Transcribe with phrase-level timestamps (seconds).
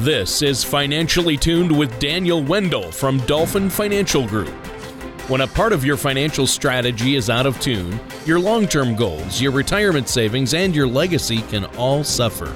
[0.00, 4.50] This is Financially Tuned with Daniel Wendell from Dolphin Financial Group.
[5.30, 9.40] When a part of your financial strategy is out of tune, your long term goals,
[9.40, 12.54] your retirement savings, and your legacy can all suffer.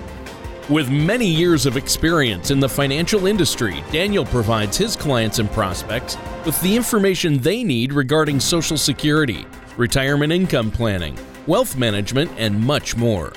[0.69, 6.19] With many years of experience in the financial industry, Daniel provides his clients and prospects
[6.45, 9.47] with the information they need regarding Social Security,
[9.79, 13.33] retirement income planning, wealth management, and much more.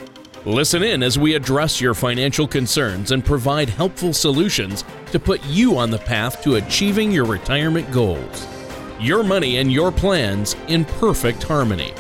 [0.46, 4.84] Listen in as we address your financial concerns and provide helpful solutions
[5.14, 8.46] to put you on the path to achieving your retirement goals.
[9.00, 11.94] Your money and your plans in perfect harmony.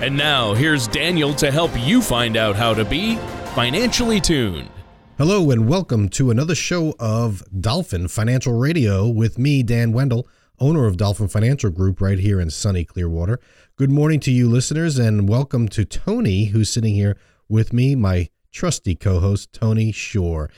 [0.00, 3.16] And now, here's Daniel to help you find out how to be
[3.54, 4.70] financially tuned.
[5.18, 10.26] Hello, and welcome to another show of Dolphin Financial Radio with me, Dan Wendell,
[10.58, 13.38] owner of Dolphin Financial Group right here in sunny Clearwater.
[13.76, 17.18] Good morning to you, listeners, and welcome to Tony, who's sitting here
[17.52, 20.50] with me, my trusty co host, Tony Shore.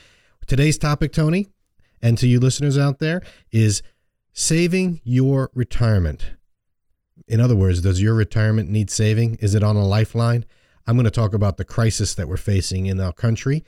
[0.47, 1.49] Today's topic, Tony,
[2.01, 3.83] and to you listeners out there, is
[4.31, 6.31] saving your retirement.
[7.27, 9.35] In other words, does your retirement need saving?
[9.35, 10.45] Is it on a lifeline?
[10.87, 13.65] I'm going to talk about the crisis that we're facing in our country,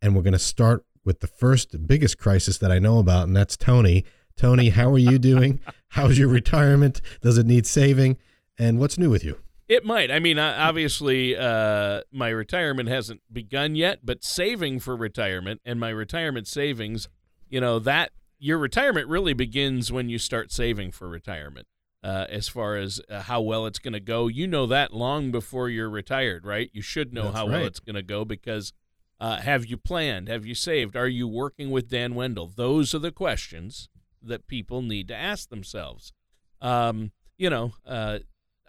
[0.00, 3.36] and we're going to start with the first biggest crisis that I know about, and
[3.36, 4.04] that's Tony.
[4.34, 5.60] Tony, how are you doing?
[5.88, 7.02] How's your retirement?
[7.20, 8.16] Does it need saving?
[8.58, 9.38] And what's new with you?
[9.68, 10.10] It might.
[10.10, 15.90] I mean, obviously, uh, my retirement hasn't begun yet, but saving for retirement and my
[15.90, 17.08] retirement savings,
[17.48, 21.66] you know, that your retirement really begins when you start saving for retirement.
[22.04, 25.30] Uh, as far as uh, how well it's going to go, you know that long
[25.30, 26.68] before you're retired, right?
[26.72, 27.58] You should know That's how right.
[27.58, 28.72] well it's going to go because
[29.20, 30.28] uh, have you planned?
[30.28, 30.96] Have you saved?
[30.96, 32.50] Are you working with Dan Wendell?
[32.56, 33.88] Those are the questions
[34.20, 36.12] that people need to ask themselves.
[36.60, 38.18] Um, you know, uh,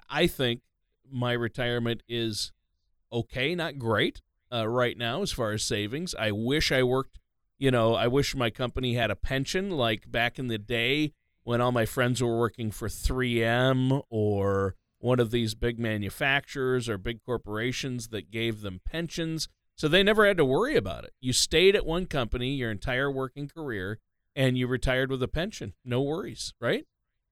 [0.07, 0.61] I think
[1.13, 2.51] my retirement is
[3.11, 6.15] okay, not great uh, right now as far as savings.
[6.17, 7.19] I wish I worked,
[7.57, 11.61] you know, I wish my company had a pension like back in the day when
[11.61, 17.21] all my friends were working for 3M or one of these big manufacturers or big
[17.23, 19.49] corporations that gave them pensions.
[19.75, 21.13] So they never had to worry about it.
[21.19, 23.99] You stayed at one company your entire working career
[24.35, 25.73] and you retired with a pension.
[25.83, 26.85] No worries, right?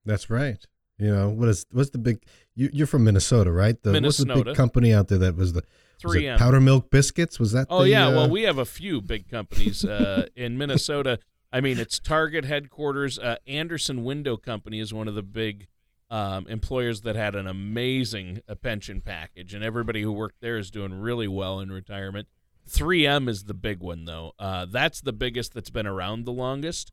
[0.04, 0.64] That's right.
[1.02, 2.22] You know what is what's the big?
[2.54, 3.80] You, you're from Minnesota, right?
[3.82, 5.64] The, What's the big company out there that was the
[6.04, 6.38] was 3M.
[6.38, 7.40] Powder Milk Biscuits?
[7.40, 7.66] Was that?
[7.70, 11.18] Oh the, yeah, uh, well we have a few big companies uh, in Minnesota.
[11.52, 13.18] I mean, it's Target headquarters.
[13.18, 15.66] Uh, Andersen Window Company is one of the big
[16.08, 20.70] um, employers that had an amazing uh, pension package, and everybody who worked there is
[20.70, 22.28] doing really well in retirement.
[22.70, 24.34] 3M is the big one though.
[24.38, 26.92] Uh, that's the biggest that's been around the longest.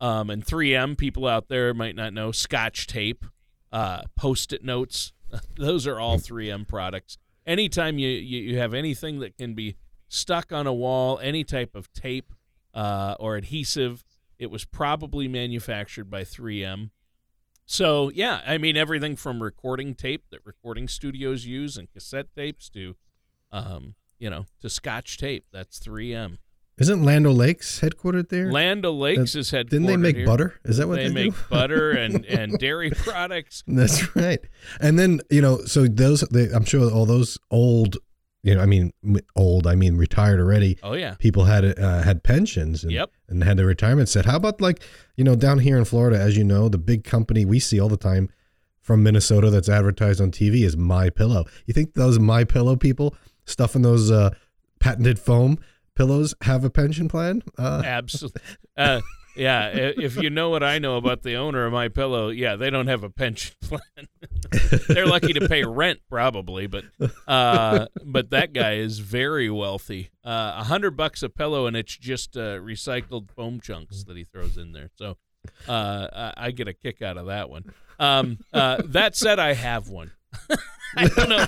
[0.00, 3.26] Um, and 3M, people out there might not know, Scotch tape,
[3.72, 5.12] uh, Post-it notes.
[5.56, 7.16] Those are all 3M products.
[7.46, 9.76] Anytime you, you, you have anything that can be
[10.08, 12.32] stuck on a wall, any type of tape
[12.74, 14.04] uh, or adhesive,
[14.38, 16.90] it was probably manufactured by 3M.
[17.66, 22.68] So, yeah, I mean, everything from recording tape that recording studios use and cassette tapes
[22.70, 22.96] to,
[23.52, 25.44] um, you know, to Scotch tape.
[25.52, 26.38] That's 3M.
[26.80, 28.50] Isn't Land Lakes headquartered there?
[28.50, 30.26] Land O'Lakes That- is is headquartered Didn't they make here.
[30.26, 30.54] butter?
[30.64, 31.40] Is that what they, they, make do?
[31.50, 33.62] butter and, and dairy products.
[33.68, 34.40] That's right.
[34.80, 37.98] And then you know, so those they, I'm sure all those old,
[38.42, 38.92] you know, I mean
[39.36, 40.78] old, I mean retired already.
[40.82, 41.14] Oh yeah.
[41.18, 43.10] People had uh, had pensions and, Yep.
[43.28, 44.24] and had their retirement set.
[44.24, 44.82] How about like
[45.16, 47.90] you know down here in Florida, as you know, the big company we see all
[47.90, 48.30] the time
[48.80, 51.44] from Minnesota that's advertised on TV is My Pillow.
[51.66, 53.14] You think those My Pillow people
[53.44, 54.30] stuffing those uh,
[54.78, 55.58] patented foam
[56.00, 57.42] pillows have a pension plan?
[57.58, 58.40] Uh, Absolutely.
[58.76, 59.02] Uh,
[59.36, 59.68] yeah.
[59.68, 62.86] If you know what I know about the owner of my pillow, yeah, they don't
[62.86, 63.80] have a pension plan.
[64.88, 66.84] They're lucky to pay rent, probably, but
[67.28, 70.10] uh, but that guy is very wealthy.
[70.24, 74.24] Uh, A hundred bucks a pillow, and it's just uh, recycled foam chunks that he
[74.24, 74.88] throws in there.
[74.96, 75.18] So
[75.68, 77.64] uh, I, I get a kick out of that one.
[77.98, 80.12] Um, uh, that said, I have one.
[80.96, 81.36] I don't know.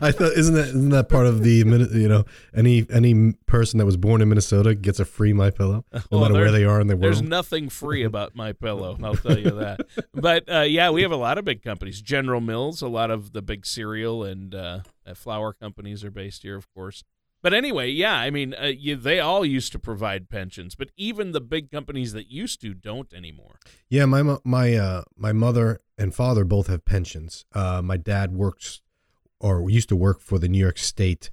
[0.00, 1.50] I thought isn't that isn't that part of the
[1.92, 5.84] you know any any person that was born in Minnesota gets a free My Pillow
[5.92, 7.02] no Well, matter where they are in the world.
[7.02, 8.96] There's nothing free about my pillow.
[9.02, 9.80] I'll tell you that.
[10.14, 12.00] But uh, yeah, we have a lot of big companies.
[12.00, 16.42] General Mills, a lot of the big cereal and uh, uh, flour companies are based
[16.42, 17.02] here, of course.
[17.44, 21.32] But anyway, yeah, I mean, uh, you, they all used to provide pensions, but even
[21.32, 23.58] the big companies that used to don't anymore.
[23.90, 27.44] yeah, my my uh, my mother and father both have pensions.
[27.52, 28.80] Uh, my dad works
[29.40, 31.30] or used to work for the New York State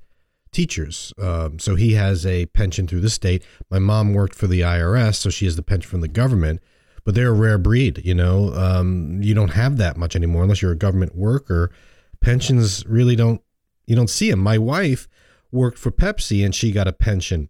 [0.52, 3.42] teachers, um, so he has a pension through the state.
[3.69, 6.62] My mom worked for the IRS, so she has the pension from the government.
[7.06, 8.54] But they're a rare breed, you know.
[8.54, 11.72] Um, you don't have that much anymore unless you're a government worker.
[12.19, 13.42] Pensions really don't
[13.86, 14.42] you don't see them.
[14.42, 15.08] My wife
[15.51, 17.50] worked for Pepsi and she got a pension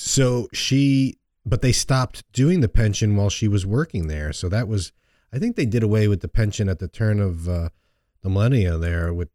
[0.00, 4.32] so she, but they stopped doing the pension while she was working there.
[4.32, 4.92] So that was,
[5.32, 7.70] I think they did away with the pension at the turn of uh,
[8.22, 9.28] the millennia there with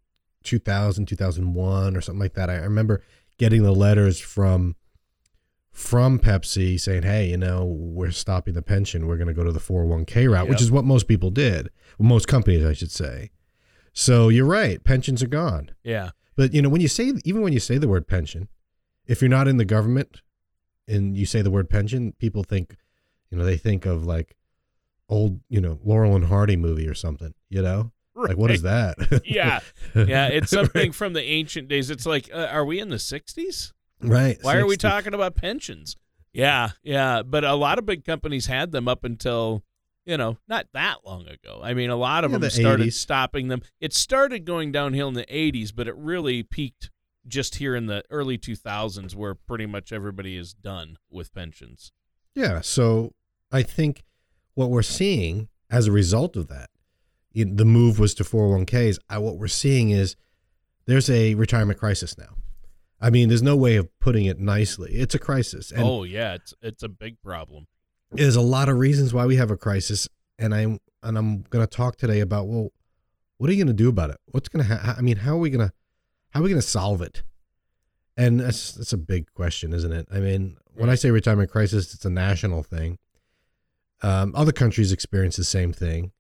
[0.44, 2.50] 2000, 2001 or something like that.
[2.50, 3.04] I remember
[3.38, 4.78] getting the letters from
[5.74, 9.08] from Pepsi saying, "Hey, you know, we're stopping the pension.
[9.08, 11.72] We're going to go to the 401k route," which is what most people did.
[12.00, 13.32] Most companies, I should say.
[13.92, 14.82] So you're right.
[14.84, 15.72] Pensions are gone.
[15.84, 16.12] Yeah.
[16.36, 18.48] But you know, when you say even when you say the word pension,
[19.06, 20.22] if you're not in the government
[20.88, 22.76] and you say the word pension, people think,
[23.30, 24.36] you know, they think of like
[25.10, 27.34] old, you know, Laurel and Hardy movie or something.
[27.50, 28.96] You know, like what is that?
[29.26, 29.60] Yeah.
[29.96, 30.28] Yeah.
[30.28, 31.90] It's something from the ancient days.
[31.90, 33.72] It's like, uh, are we in the 60s?
[34.02, 34.38] right?
[34.42, 35.96] Why are we talking about pensions?
[36.34, 39.64] Yeah, yeah, but a lot of big companies had them up until
[40.06, 41.62] you know not that long ago.
[41.64, 42.94] I mean, a lot of Yeah, them the started 80s.
[42.94, 43.62] stopping them.
[43.80, 46.90] It started going downhill in the '80s, but it really peaked
[47.28, 51.92] just here in the early 2000s, where pretty much everybody is done with pensions.
[52.36, 52.60] Yeah.
[52.62, 53.14] So
[53.52, 54.04] I think
[54.56, 56.70] what we're seeing as a result of that,
[57.34, 58.98] the move was to 401ks.
[59.10, 60.16] I, what we're seeing is
[60.86, 62.36] there's a retirement crisis now.
[63.00, 64.92] I mean, there's no way of putting it nicely.
[64.94, 65.72] It's a crisis.
[65.72, 67.68] And oh yeah, it's it's a big problem.
[68.14, 70.08] There's a lot of reasons why we have a crisis.
[70.40, 72.72] And I'm, and I'm going to talk today about, well,
[73.38, 74.18] what are you going to do about it?
[74.28, 75.74] What's going to, ha- I mean, how are we going to,
[76.32, 77.24] how are we going to solve it?
[78.16, 80.08] And that's, that's a big question, isn't it?
[80.12, 83.00] I mean, when I say retirement crisis, it's a national thing.
[84.02, 86.12] Um, other countries experience the same thing.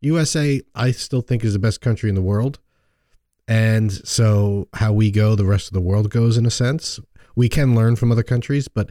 [0.00, 2.60] USA, I still think is the best country in the world.
[3.48, 7.00] And so how we go, the rest of the world goes in a sense.
[7.36, 8.90] We can learn from other countries, but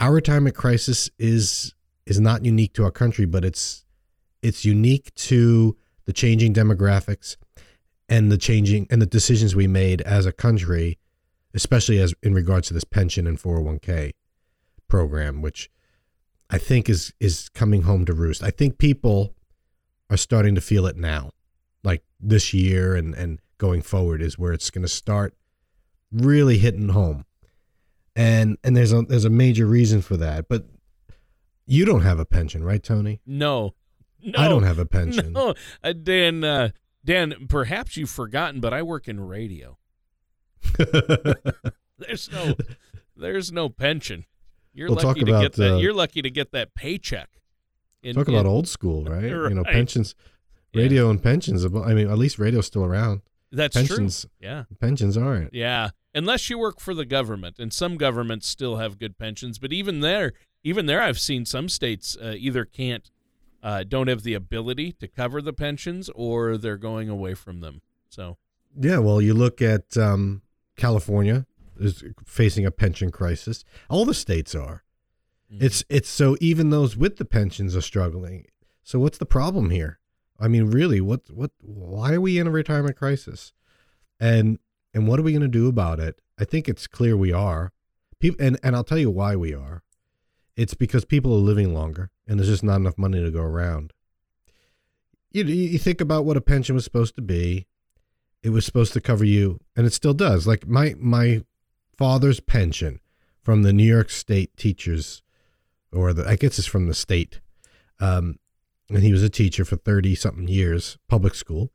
[0.00, 1.74] our retirement crisis is
[2.06, 3.84] is not unique to our country, but it's
[4.42, 5.76] it's unique to
[6.06, 7.36] the changing demographics
[8.08, 10.98] and the changing and the decisions we made as a country,
[11.54, 14.12] especially as in regards to this pension and 401k
[14.88, 15.70] program, which
[16.48, 18.42] I think is is coming home to roost.
[18.42, 19.34] I think people
[20.08, 21.30] are starting to feel it now.
[21.84, 25.34] Like this year and and going forward is where it's going to start
[26.10, 27.26] really hitting home.
[28.20, 30.46] And and there's a there's a major reason for that.
[30.48, 30.66] But
[31.66, 33.20] you don't have a pension, right, Tony?
[33.24, 33.74] No,
[34.22, 35.32] no, I don't have a pension.
[35.32, 36.44] No, uh, Dan.
[36.44, 36.70] Uh,
[37.02, 39.78] Dan, perhaps you've forgotten, but I work in radio.
[41.98, 42.54] There's no,
[43.16, 44.24] there's no pension.
[44.72, 45.74] You're We'll talk lucky to get about, that.
[45.74, 47.28] uh, You're lucky to get that paycheck.
[48.02, 49.24] In- Talk in- about old school, right?
[49.30, 49.72] You know, Right.
[49.72, 50.14] pensions,
[50.72, 50.82] Yeah.
[50.82, 51.64] radio and pensions.
[51.64, 53.22] I mean, at least radio's still around.
[53.52, 54.30] That's pensions, true.
[54.40, 55.52] Yeah, pensions aren't.
[55.54, 55.90] yeah.
[56.14, 60.00] Unless you work for the government, and some governments still have good pensions, but even
[60.00, 60.32] there,
[60.64, 63.10] even there, I've seen some states uh, either can't,
[63.62, 67.82] uh, don't have the ability to cover the pensions, or they're going away from them.
[68.08, 68.38] So
[68.78, 70.42] Yeah, well, you look at um,
[70.76, 71.46] California
[71.78, 73.64] is facing a pension crisis.
[73.88, 74.82] All the states are.
[75.52, 75.62] mhm.
[75.62, 78.46] It's it's so even those with the pensions are struggling.
[78.82, 79.98] So what's the problem here?
[80.38, 83.52] I mean, really, what what why are we in a retirement crisis?
[84.18, 84.58] And
[84.92, 86.20] and what are we going to do about it?
[86.38, 87.72] I think it's clear we are.
[88.18, 89.82] People and and I'll tell you why we are.
[90.56, 93.92] It's because people are living longer and there's just not enough money to go around.
[95.30, 97.66] You you think about what a pension was supposed to be.
[98.42, 100.46] It was supposed to cover you and it still does.
[100.46, 101.44] Like my my
[101.96, 103.00] father's pension
[103.42, 105.22] from the New York State teachers
[105.92, 107.40] or the I guess it's from the state.
[108.00, 108.38] Um,
[108.88, 111.70] and he was a teacher for 30 something years, public school.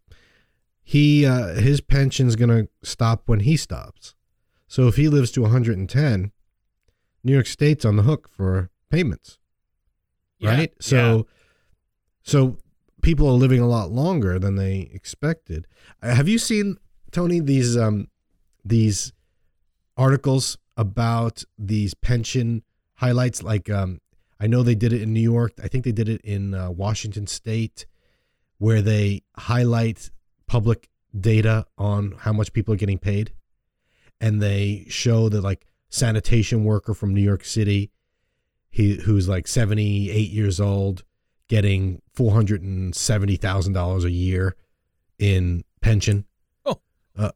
[0.87, 4.13] He uh, his pension's going to stop when he stops.
[4.67, 6.31] So if he lives to 110,
[7.23, 9.39] New York State's on the hook for payments,
[10.37, 10.69] Yeah, right?
[10.75, 10.77] yeah.
[10.79, 11.27] So
[12.21, 12.57] so
[13.01, 15.65] people are living a lot longer than they expected.
[16.03, 16.77] Uh, Have you seen
[17.11, 18.07] Tony these um
[18.63, 19.11] these
[19.97, 22.61] articles about these pension
[22.95, 24.01] highlights like um
[24.39, 25.53] I know they did it in New York.
[25.63, 27.85] I think they did it in uh, Washington State,
[28.57, 30.11] where they highlight
[30.47, 33.31] public data on how much people are getting paid,
[34.19, 37.91] and they show that like sanitation worker from New York City,
[38.69, 41.03] he who's like seventy eight years old,
[41.47, 44.55] getting four hundred and seventy thousand dollars a year
[45.19, 46.25] in pension,
[46.65, 46.79] Oh.
[47.17, 47.31] uh,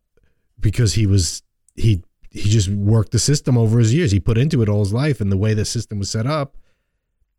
[0.60, 1.42] because he was
[1.76, 4.12] he he just worked the system over his years.
[4.12, 6.58] He put into it all his life, and the way the system was set up,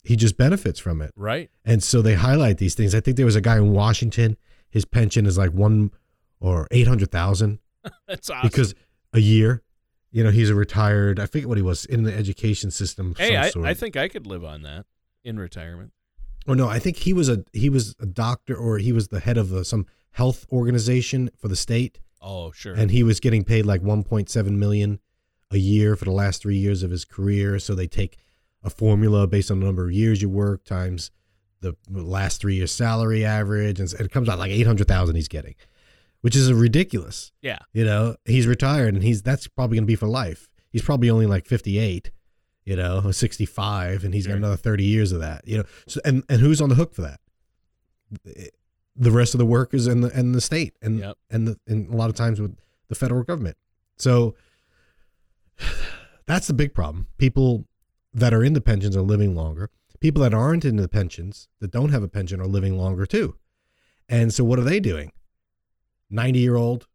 [0.02, 1.12] he just benefits from it.
[1.14, 1.50] right.
[1.64, 2.94] And so they highlight these things.
[2.94, 4.36] I think there was a guy in Washington.
[4.70, 5.90] His pension is like one
[6.40, 7.58] or eight hundred thousand
[8.08, 8.48] That's awesome.
[8.48, 8.74] because
[9.12, 9.62] a year.
[10.12, 11.20] You know, he's a retired.
[11.20, 13.12] I forget what he was in the education system.
[13.12, 13.66] of hey, some I, sort.
[13.66, 14.86] I think I could live on that
[15.22, 15.92] in retirement.
[16.48, 19.20] Oh no, I think he was a he was a doctor or he was the
[19.20, 22.74] head of a, some health organization for the state, Oh, sure.
[22.74, 24.98] and he was getting paid like one point seven million
[25.52, 27.60] a year for the last three years of his career.
[27.60, 28.16] So they take
[28.64, 31.12] a formula based on the number of years you work times
[31.60, 35.28] the last three years salary average, and it comes out like eight hundred thousand he's
[35.28, 35.54] getting,
[36.20, 37.32] which is ridiculous.
[37.42, 40.48] Yeah, you know he's retired, and he's that's probably going to be for life.
[40.70, 42.10] He's probably only like fifty eight,
[42.64, 44.32] you know, sixty five, and he's sure.
[44.32, 45.46] got another thirty years of that.
[45.46, 47.20] You know, so and and who's on the hook for that?
[48.26, 48.46] Eh,
[48.96, 51.16] the rest of the workers and the and the state and yep.
[51.30, 52.56] and the and a lot of times with
[52.88, 53.56] the federal government.
[53.98, 54.34] So
[56.26, 57.06] that's the big problem.
[57.18, 57.66] People
[58.12, 59.70] that are in the pensions are living longer.
[60.00, 63.36] People that aren't in the pensions, that don't have a pension, are living longer too.
[64.08, 65.12] And so, what are they doing?
[66.10, 66.86] 90 year old,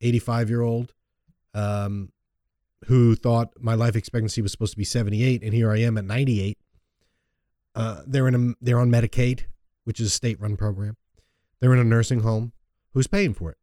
[0.00, 0.94] 85 year old,
[1.54, 2.12] um,
[2.86, 6.04] who thought my life expectancy was supposed to be 78, and here I am at
[6.04, 6.58] 98.
[7.74, 9.44] Uh, they're in a, they're on Medicaid,
[9.84, 10.96] which is a state run program.
[11.60, 12.52] They're in a nursing home.
[12.92, 13.58] Who's paying for it?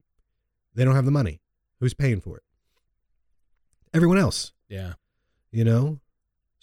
[0.75, 1.41] They don't have the money.
[1.79, 2.43] Who's paying for it?
[3.93, 4.53] Everyone else.
[4.69, 4.93] Yeah.
[5.51, 5.99] You know,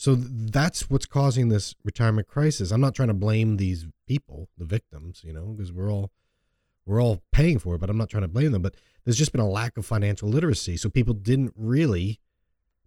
[0.01, 2.71] so that's what's causing this retirement crisis.
[2.71, 6.11] I'm not trying to blame these people, the victims, you know, because we're all
[6.87, 8.63] we're all paying for it, but I'm not trying to blame them.
[8.63, 10.79] But there's just been a lack of financial literacy.
[10.79, 12.19] So people didn't really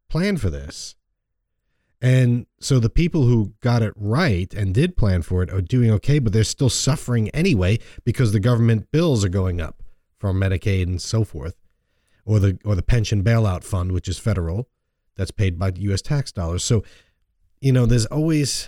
[0.10, 0.96] plan for this.
[2.02, 5.92] And so the people who got it right and did plan for it are doing
[5.92, 9.84] okay, but they're still suffering anyway because the government bills are going up
[10.18, 11.58] from Medicaid and so forth,
[12.26, 14.68] or the or the pension bailout fund, which is federal,
[15.16, 16.02] that's paid by U.S.
[16.02, 16.64] tax dollars.
[16.64, 16.84] So,
[17.62, 18.68] you know, there's always,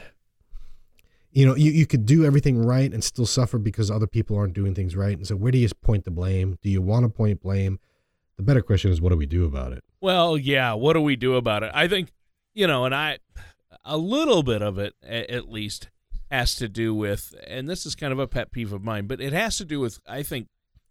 [1.31, 4.53] you know, you, you could do everything right and still suffer because other people aren't
[4.53, 5.17] doing things right.
[5.17, 6.57] And so, where do you point the blame?
[6.61, 7.79] Do you want to point blame?
[8.37, 9.83] The better question is, what do we do about it?
[10.01, 11.71] Well, yeah, what do we do about it?
[11.73, 12.11] I think,
[12.53, 13.19] you know, and I,
[13.83, 15.89] a little bit of it at least
[16.29, 19.21] has to do with, and this is kind of a pet peeve of mine, but
[19.21, 20.47] it has to do with, I think,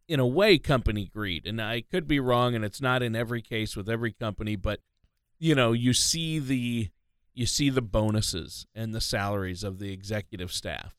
[0.08, 1.46] in a way, company greed.
[1.46, 4.80] And I could be wrong, and it's not in every case with every company, but
[5.44, 6.88] you know, you see the
[7.34, 10.96] you see the bonuses and the salaries of the executive staff.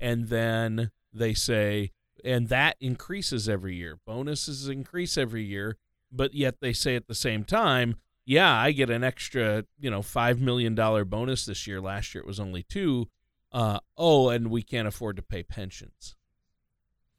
[0.00, 1.90] And then they say
[2.24, 3.98] and that increases every year.
[4.06, 5.76] Bonuses increase every year,
[6.12, 10.02] but yet they say at the same time, yeah, I get an extra, you know,
[10.02, 11.80] 5 million dollar bonus this year.
[11.80, 13.08] Last year it was only 2.
[13.50, 16.14] Uh, oh, and we can't afford to pay pensions.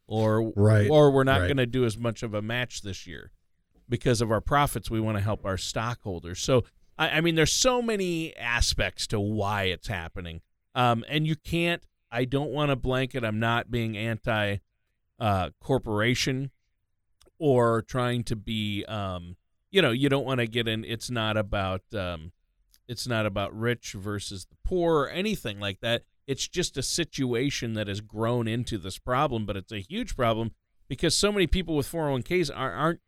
[0.07, 1.47] Or right, or we're not right.
[1.47, 3.31] going to do as much of a match this year
[3.91, 6.39] because of our profits, we want to help our stockholders.
[6.39, 6.63] So,
[6.97, 10.41] I, I mean, there's so many aspects to why it's happening.
[10.73, 14.57] Um, and you can't, I don't want to blanket, I'm not being anti
[15.19, 16.49] uh, corporation
[17.37, 19.35] or trying to be, um,
[19.69, 22.31] you know, you don't want to get in, it's not about, um,
[22.87, 26.03] it's not about rich versus the poor or anything like that.
[26.27, 30.51] It's just a situation that has grown into this problem, but it's a huge problem
[30.87, 32.99] because so many people with 401ks aren't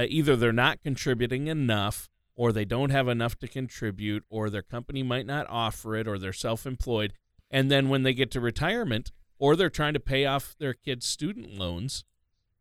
[0.00, 4.62] uh, either they're not contributing enough or they don't have enough to contribute or their
[4.62, 7.12] company might not offer it or they're self-employed.
[7.50, 11.06] And then when they get to retirement or they're trying to pay off their kids
[11.06, 12.04] student loans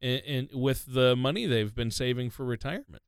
[0.02, 3.04] and, with the money they've been saving for retirement.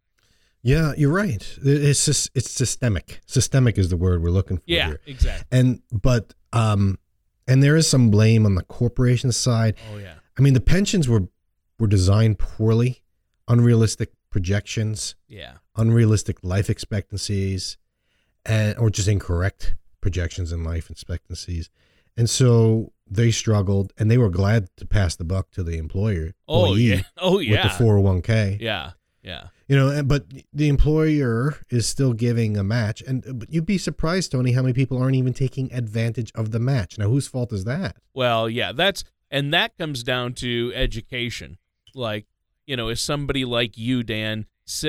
[0.61, 1.57] Yeah you're right.
[1.61, 3.19] It's just it's systemic.
[3.25, 5.01] Systemic is the word we're looking for yeah here.
[5.05, 5.45] exactly.
[5.51, 6.99] And but um
[7.47, 9.75] and there is some blame on the corporation side.
[9.91, 10.13] Oh yeah.
[10.37, 11.27] I mean the pensions were
[11.79, 13.01] were designed poorly
[13.47, 17.77] unrealistic projections, yeah, unrealistic life expectancies,
[18.45, 21.69] and or just incorrect projections in life expectancies,
[22.17, 26.33] and so they struggled, and they were glad to pass the buck to the employer.
[26.47, 28.57] Oh yeah, oh yeah, with the four hundred oh one k.
[28.59, 28.91] Yeah,
[29.23, 29.47] yeah.
[29.67, 34.33] You know, but the employer is still giving a match, and but you'd be surprised,
[34.33, 36.97] Tony, how many people aren't even taking advantage of the match.
[36.97, 37.95] Now, whose fault is that?
[38.13, 41.57] Well, yeah, that's and that comes down to education.
[41.95, 42.25] Like
[42.71, 44.45] you know, is somebody like you, Dan,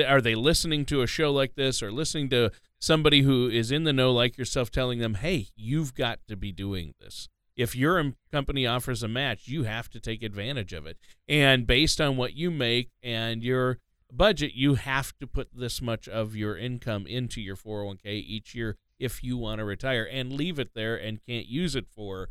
[0.07, 2.49] are they listening to a show like this or listening to
[2.79, 6.53] somebody who is in the know like yourself telling them, hey, you've got to be
[6.53, 7.27] doing this?
[7.57, 10.97] If your company offers a match, you have to take advantage of it.
[11.27, 16.07] And based on what you make and your budget, you have to put this much
[16.07, 20.57] of your income into your 401k each year if you want to retire and leave
[20.57, 22.29] it there and can't use it for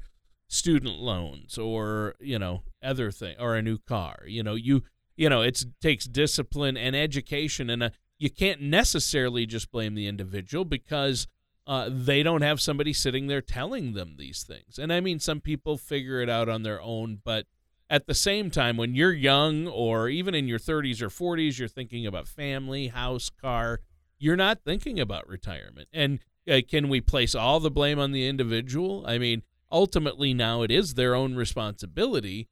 [0.49, 4.23] student loans or, you know, other thing or a new car.
[4.27, 4.85] You know, you
[5.17, 9.95] you know, it takes discipline and education, and a, uh, you can't necessarily just blame
[9.95, 11.27] the individual because
[11.67, 14.79] uh, they don't have somebody sitting there telling them these things.
[14.79, 17.47] And I mean, some people figure it out on their own, but
[17.91, 21.69] at the same time, when you're young or even in your 30s or 40s, you're
[21.69, 23.81] thinking about family, house, car.
[24.19, 25.89] You're not thinking about retirement.
[25.93, 29.05] And uh, can we place all the blame on the individual?
[29.07, 32.49] I mean, ultimately, now it is their own responsibility,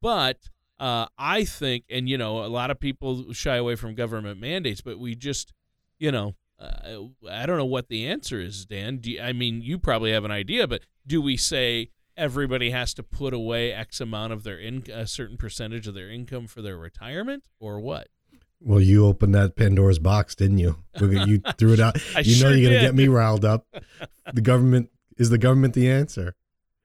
[0.00, 0.48] but
[0.80, 4.80] uh, I think, and you know, a lot of people shy away from government mandates,
[4.80, 5.52] but we just,
[5.98, 8.96] you know, uh, I don't know what the answer is, Dan.
[8.96, 12.94] Do you, I mean, you probably have an idea, but do we say everybody has
[12.94, 16.62] to put away X amount of their in a certain percentage of their income for
[16.62, 18.08] their retirement, or what?
[18.62, 20.76] Well, you opened that Pandora's box, didn't you?
[20.98, 21.96] You threw it out.
[22.16, 23.66] You sure know you're going to get me riled up.
[24.32, 26.36] The government is the government the answer?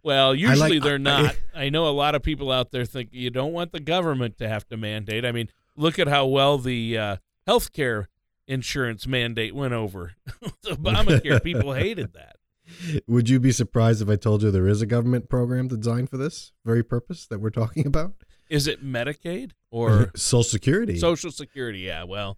[0.06, 1.36] Well, usually like- they're I- not.
[1.56, 4.48] I know a lot of people out there think you don't want the government to
[4.48, 5.26] have to mandate.
[5.26, 8.06] I mean, look at how well the uh, healthcare
[8.48, 10.14] insurance mandate went over.
[10.66, 12.36] Obamacare people hated that.
[13.08, 16.18] Would you be surprised if I told you there is a government program designed for
[16.18, 18.14] this very purpose that we're talking about?
[18.48, 21.00] Is it Medicaid or Social Security.
[21.00, 21.80] Social Security?
[21.80, 22.38] Yeah, well,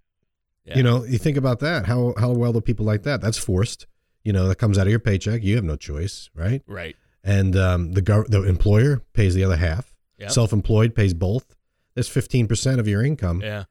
[0.64, 0.78] yeah.
[0.78, 1.86] You know, you think about that.
[1.86, 3.20] How how well do people like that?
[3.20, 3.88] That's forced.
[4.24, 5.44] You know, that comes out of your paycheck.
[5.44, 6.62] You have no choice, right?
[6.66, 6.96] right.
[7.28, 9.94] And um, the gov- the employer pays the other half.
[10.18, 10.32] Yep.
[10.32, 11.56] Self-employed pays both.
[11.94, 13.66] That's 15% of your income Yeah,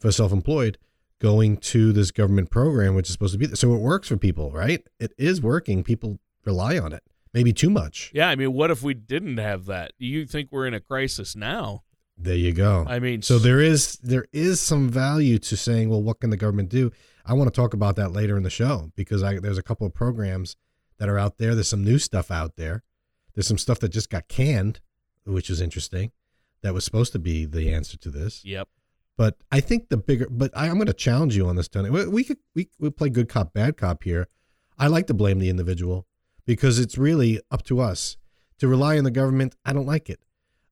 [0.00, 0.76] for self-employed
[1.20, 4.50] going to this government program, which is supposed to be so it works for people,
[4.50, 4.86] right?
[4.98, 5.82] It is working.
[5.84, 7.02] People rely on it.
[7.32, 8.10] Maybe too much.
[8.14, 8.28] yeah.
[8.28, 9.92] I mean, what if we didn't have that?
[10.00, 11.84] Do you think we're in a crisis now?
[12.18, 12.84] There you go.
[12.88, 16.36] I mean, So there is there is some value to saying, well, what can the
[16.38, 16.90] government do?
[17.26, 19.86] I want to talk about that later in the show because I, there's a couple
[19.86, 20.56] of programs
[20.98, 21.54] that are out there.
[21.54, 22.82] There's some new stuff out there.
[23.36, 24.80] There's some stuff that just got canned,
[25.24, 26.10] which is interesting.
[26.62, 28.44] That was supposed to be the answer to this.
[28.44, 28.68] Yep.
[29.16, 30.26] But I think the bigger.
[30.28, 31.90] But I, I'm going to challenge you on this, Tony.
[31.90, 34.26] We, we could we we play good cop bad cop here.
[34.78, 36.06] I like to blame the individual
[36.44, 38.16] because it's really up to us
[38.58, 39.54] to rely on the government.
[39.64, 40.20] I don't like it.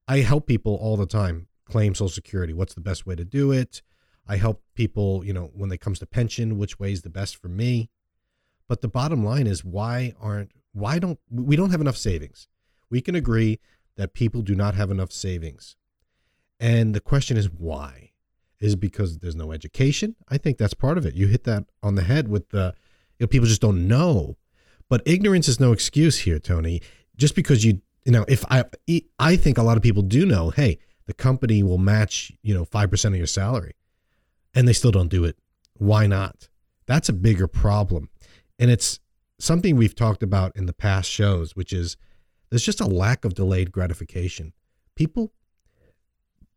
[0.07, 2.53] I help people all the time claim Social Security.
[2.53, 3.81] What's the best way to do it?
[4.27, 7.35] I help people, you know, when it comes to pension, which way is the best
[7.35, 7.89] for me.
[8.67, 12.47] But the bottom line is why aren't why don't we don't have enough savings?
[12.89, 13.59] We can agree
[13.97, 15.75] that people do not have enough savings.
[16.59, 18.11] And the question is why?
[18.59, 20.15] Is because there's no education?
[20.29, 21.13] I think that's part of it.
[21.13, 22.73] You hit that on the head with the
[23.19, 24.37] you know, people just don't know.
[24.89, 26.81] But ignorance is no excuse here, Tony.
[27.17, 28.63] Just because you you know, if I
[29.19, 32.65] I think a lot of people do know, hey, the company will match, you know,
[32.65, 33.73] 5% of your salary.
[34.53, 35.37] And they still don't do it.
[35.77, 36.47] Why not?
[36.87, 38.09] That's a bigger problem.
[38.57, 38.99] And it's
[39.37, 41.97] something we've talked about in the past shows, which is
[42.49, 44.53] there's just a lack of delayed gratification.
[44.95, 45.31] People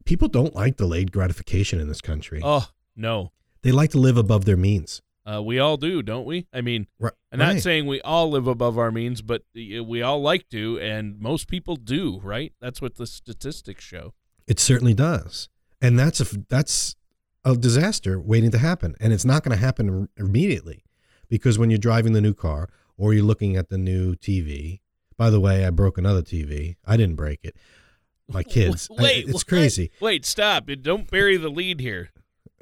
[0.05, 2.41] people don't like delayed gratification in this country.
[2.43, 5.03] Oh no, They like to live above their means.
[5.27, 6.47] uh, we all do, don't we?
[6.53, 7.13] I mean, Right.
[7.31, 7.63] I'm not right.
[7.63, 11.77] saying we all live above our means, but we all like to, and most people
[11.77, 12.53] do, right?
[12.61, 14.15] That's what the statistics show.
[14.47, 15.49] It certainly does,
[15.83, 16.97] and that's a that's
[17.45, 20.83] a disaster waiting to happen, and it's not going to happen immediately,
[21.29, 24.81] because when you're driving the new car or you're looking at the new TV.
[25.19, 26.77] By the way, I broke another TV.
[26.87, 27.57] I didn't break it.
[28.27, 28.89] My kids.
[28.99, 29.47] I- Wait, it's what?
[29.47, 29.91] crazy.
[30.01, 30.69] Wait, stop!
[30.81, 32.11] Don't bury the lead here.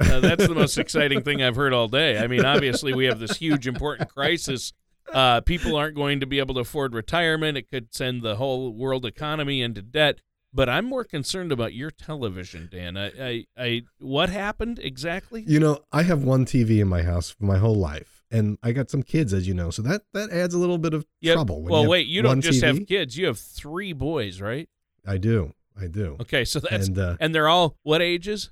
[0.01, 2.19] Uh, that's the most exciting thing I've heard all day.
[2.19, 4.73] I mean, obviously, we have this huge, important crisis.
[5.11, 7.57] Uh, people aren't going to be able to afford retirement.
[7.57, 10.21] It could send the whole world economy into debt.
[10.53, 12.97] But I'm more concerned about your television, Dan.
[12.97, 15.45] I, I, I what happened exactly?
[15.47, 18.73] You know, I have one TV in my house for my whole life, and I
[18.73, 21.35] got some kids, as you know, so that that adds a little bit of Yep.
[21.35, 21.63] trouble.
[21.63, 22.67] Well, have wait, you don't just TV.
[22.67, 24.69] have kids; you have three boys, right?
[25.07, 26.17] I do, I do.
[26.21, 28.51] Okay, so that's and uh, and they're all what ages?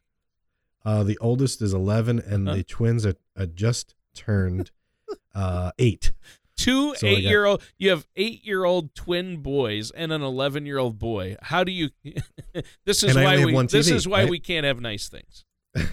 [0.84, 2.58] uh, the oldest is eleven, and Uh-huh.
[2.58, 4.70] the twins are, are just turned
[5.34, 6.12] uh, eight.
[6.56, 7.62] Two So got- eight-year-old.
[7.78, 11.36] You have eight-year-old twin boys and an eleven-year-old boy.
[11.42, 11.90] How do you?
[12.84, 13.52] this is why we.
[13.52, 14.30] one This is why right?
[14.30, 15.44] we can't have nice things.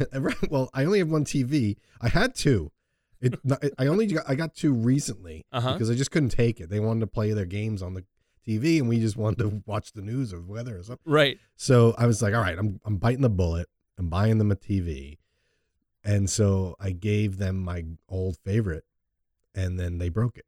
[0.51, 1.77] Well, I only have one TV.
[1.99, 2.71] I had two.
[3.21, 3.39] It,
[3.77, 5.73] I only got, I got two recently Uh-huh.
[5.73, 6.69] because I just couldn't take it.
[6.69, 8.03] They wanted to play their games on the
[8.47, 11.11] TV, and we just wanted to watch the news or weather or something.
[11.11, 11.37] Right.
[11.55, 13.67] So I was like, all right, I'm I'm biting the bullet.
[13.97, 15.17] I'm buying them a TV.
[16.03, 18.83] And so I gave them my old favorite
[19.53, 20.45] and then they broke it.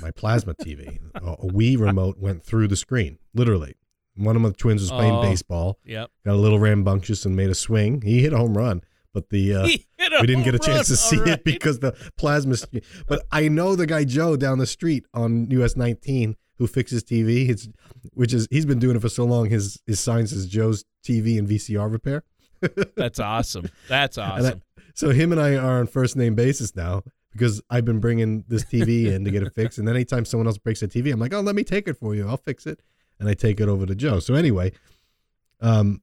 [0.00, 0.98] My plasma TV.
[1.14, 3.74] a, a Wii remote went through the screen, literally.
[4.16, 5.20] One of my twins was playing Oh.
[5.22, 6.10] baseball, Yep.
[6.24, 8.00] got a little rambunctious and made a swing.
[8.02, 8.82] He hit a home run,
[9.18, 11.28] but the uh, He hit a we didn't get a chance to see right.
[11.30, 12.56] it because the plasma.
[12.56, 17.02] screen- But I know the guy Joe down the street on US 19 who fixes
[17.04, 17.48] TV.
[17.48, 17.68] It's
[18.14, 19.50] which is he's been doing it for so long.
[19.50, 22.22] His his sign says Joe's TV and VCR repair.
[22.96, 23.68] That's awesome.
[23.88, 24.62] That's And I- awesome.
[24.94, 27.02] so him and I are on first name basis now
[27.32, 29.78] because I've been bringing this TV in to get it fixed.
[29.78, 31.96] And then anytime someone else breaks a TV, I'm like, oh, let me take it
[31.98, 32.26] for you.
[32.28, 32.80] I'll fix it.
[33.20, 34.18] And I take it over to Joe.
[34.20, 34.72] So anyway,
[35.60, 36.02] um,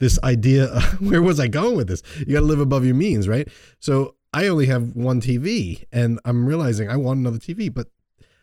[0.00, 0.66] this idea,
[0.98, 2.02] where was I going with this?
[2.18, 3.46] You got to live above your means, right?
[3.78, 7.86] So I only have one TV and I'm realizing I want another TV, but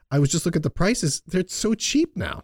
[0.09, 1.21] I was just looking at the prices.
[1.27, 2.43] They're so cheap now,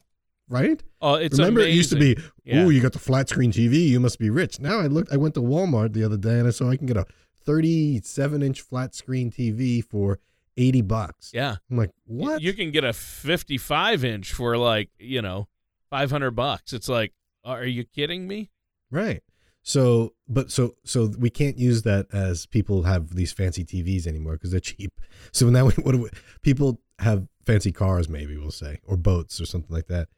[0.50, 0.84] right?
[1.02, 2.64] oh, it's Remember, it used to be, Yeah.
[2.64, 5.18] "Ooh, you got the flat screen TV, you must be rich." Now I looked, I
[5.18, 7.06] went to Walmart the other day and I saw I can get a
[7.46, 10.20] 37 inch flat screen TV for
[10.58, 11.32] 80 bucks.
[11.34, 11.56] Yeah.
[11.70, 12.42] I'm like, what?
[12.42, 15.48] You can get a 55 inch for like, you know,
[15.90, 16.74] 500 bucks.
[16.74, 18.50] It's like, are you kidding me?
[18.94, 19.22] Right.
[19.64, 24.34] So, but so so we can't use that as people have these fancy TVs anymore
[24.34, 24.92] because they're cheap.
[25.32, 26.10] So now we, what do we,
[26.42, 30.10] people have fancy cars, maybe we'll say, or boats or something like that,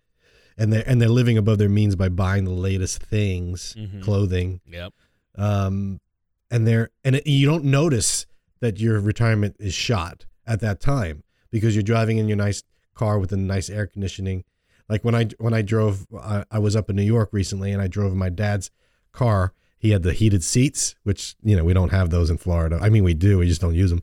[0.58, 4.02] and they are and they're living above their means by buying the latest things, Mhm.
[4.02, 4.94] clothing, Yep.
[5.36, 6.02] um,
[6.50, 8.26] and they're and it, you don't notice
[8.62, 12.64] that your retirement is shot at that time because you're driving in your nice
[12.96, 14.44] car with a nice air conditioning.
[14.90, 17.82] Like when I when I drove, I, I was up in New York recently, and
[17.82, 18.72] I drove my dad's
[19.12, 19.54] car.
[19.78, 22.80] He had the heated seats, which you know we don't have those in Florida.
[22.82, 24.02] I mean, we do, we just don't use them.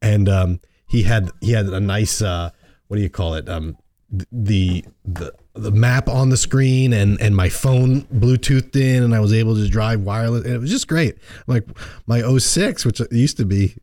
[0.00, 2.50] And um, he had he had a nice uh,
[2.88, 3.48] what do you call it?
[3.48, 3.76] Um,
[4.10, 9.14] th- the the the map on the screen and and my phone bluetoothed in and
[9.14, 11.18] I was able to drive wireless and it was just great.
[11.46, 11.66] Like
[12.06, 13.74] my 06 which used to be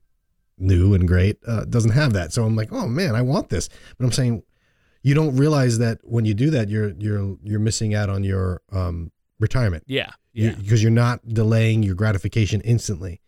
[0.57, 2.33] new and great uh, doesn't have that.
[2.33, 4.43] So I'm like, "Oh man, I want this." But I'm saying
[5.05, 8.61] you don't realize that when you do that you're you're you're missing out on your
[8.71, 10.11] um retirement Yeah.
[10.33, 10.55] You- Yeah.
[10.55, 13.21] because you're not delaying your gratification instantly.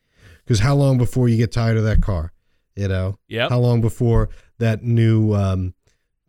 [0.44, 2.32] Because how long before you get tired of that car?
[2.76, 3.50] You know, Yep.
[3.50, 5.74] how long before that new um,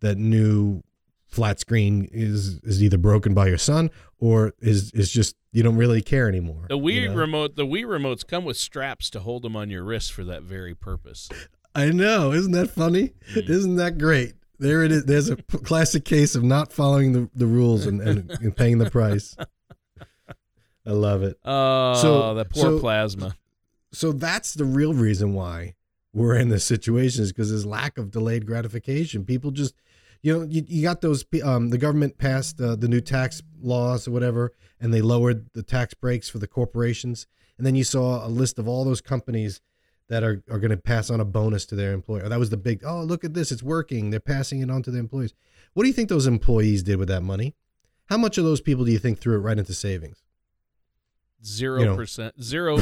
[0.00, 0.82] that new
[1.26, 5.76] flat screen is is either broken by your son or is is just you don't
[5.76, 6.66] really care anymore.
[6.68, 7.14] The Wii you know?
[7.14, 10.42] remote, the Wii remotes come with straps to hold them on your wrist for that
[10.42, 11.28] very purpose.
[11.74, 13.12] I know, isn't that funny?
[13.34, 13.48] Mm.
[13.48, 14.34] Isn't that great?
[14.58, 15.04] There it is.
[15.04, 18.90] There's a classic case of not following the, the rules and, and, and paying the
[18.90, 19.36] price.
[20.86, 21.38] I love it.
[21.44, 23.36] Oh, So- the poor so- plasma.
[23.92, 25.74] so that's the real reason why
[26.12, 29.24] we're in this situation is because there's lack of delayed gratification.
[29.24, 29.74] People just,
[30.22, 31.24] you know, you, you got those.
[31.44, 35.62] Um, the government passed uh, the new tax laws or whatever, and they lowered the
[35.62, 37.26] tax breaks for the corporations.
[37.58, 39.60] And then you saw a list of all those companies
[40.08, 42.28] that are, are going to pass on a bonus to their employer.
[42.28, 42.82] That was the big.
[42.84, 43.52] Oh, look at this!
[43.52, 44.10] It's working.
[44.10, 45.34] They're passing it on to the employees.
[45.74, 47.54] What do you think those employees did with that money?
[48.06, 50.22] How much of those people do you think threw it right into savings?
[51.44, 51.96] Zero you know.
[51.96, 52.78] percent, zero,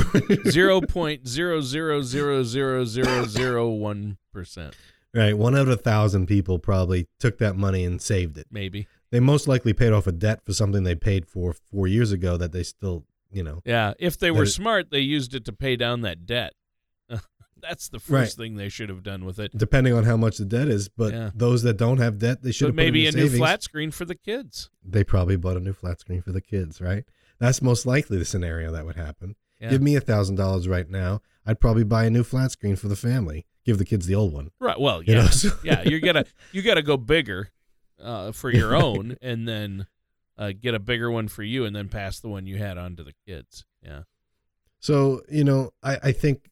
[0.49, 4.75] zero point zero zero zero zero zero zero one percent,
[5.13, 8.47] Right, one out of a thousand people probably took that money and saved it.
[8.51, 8.87] maybe.
[9.11, 12.37] They most likely paid off a debt for something they paid for four years ago
[12.39, 13.61] that they still, you know.
[13.65, 16.55] Yeah, if they were smart, they used it to pay down that debt.
[17.61, 18.45] That's the first Right.
[18.45, 19.57] thing they should have done with it.
[19.57, 21.31] Depending on how much the debt is, but Yeah.
[21.35, 23.91] those that don't have debt, they should But have maybe a it new flat screen
[23.91, 24.71] for the kids.
[24.85, 27.05] They probably bought a new flat screen for the kids, right?
[27.39, 29.37] That's most likely the scenario that would happen.
[29.61, 29.71] Yeah.
[29.71, 32.89] Give me a thousand dollars right now, I'd probably buy a new flat screen for
[32.89, 33.47] the family.
[33.65, 34.51] Give the kids the old one.
[34.61, 34.79] Right.
[34.79, 35.83] Well, You yeah, know, so- yeah.
[35.83, 37.51] You gotta you gotta go bigger
[37.99, 39.87] uh, for your own, and then
[40.37, 42.95] uh, get a bigger one for you, and then pass the one you had on
[42.97, 43.65] to the kids.
[43.83, 44.03] Yeah.
[44.79, 46.51] So, you know, I, I think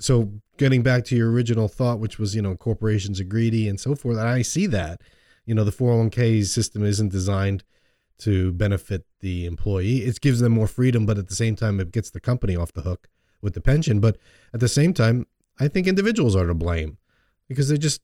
[0.00, 3.78] so getting back to your original thought, which was, you know, corporations are greedy and
[3.78, 5.02] so forth, I see that.
[5.46, 7.64] You know, the 401k system isn't designed
[8.18, 9.98] to benefit the employee.
[9.98, 12.72] It gives them more freedom, but at the same time it gets the company off
[12.72, 13.08] the hook
[13.40, 14.00] with the pension.
[14.00, 14.18] But
[14.52, 15.26] at the same time,
[15.58, 16.98] I think individuals are to blame
[17.48, 18.00] because they're just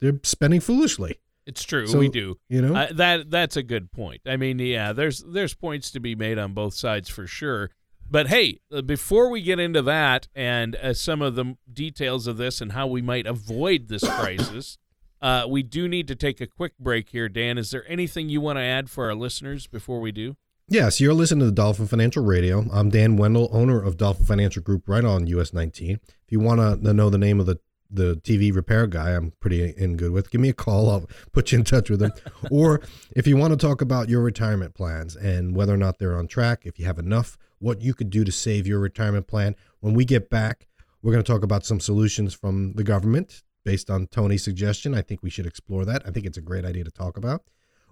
[0.00, 1.20] they're spending foolishly.
[1.46, 1.86] It's true.
[1.86, 2.38] So- we do.
[2.48, 2.74] You know?
[2.74, 4.20] Uh, that that's a good point.
[4.26, 7.70] I mean, yeah, there's there's points to be made on both sides for sure.
[8.10, 12.38] But hey, uh, before we get into that and uh, some of the details of
[12.38, 14.78] this and how we might avoid this crisis,
[15.20, 17.28] uh, we do need to take a quick break here.
[17.28, 20.36] Dan, is there anything you want to add for our listeners before we do?
[20.70, 22.66] Yes, you're listening to Dolphin Financial Radio.
[22.72, 25.98] I'm Dan Wendell, owner of Dolphin Financial Group, right on US 19.
[26.04, 27.58] If you want to know the name of the
[27.90, 30.30] the TV repair guy, I'm pretty in good with.
[30.30, 30.90] Give me a call.
[30.90, 32.12] I'll put you in touch with him.
[32.50, 32.80] or
[33.16, 36.28] if you want to talk about your retirement plans and whether or not they're on
[36.28, 39.56] track, if you have enough, what you could do to save your retirement plan.
[39.80, 40.66] When we get back,
[41.02, 44.94] we're going to talk about some solutions from the government based on Tony's suggestion.
[44.94, 46.02] I think we should explore that.
[46.06, 47.42] I think it's a great idea to talk about.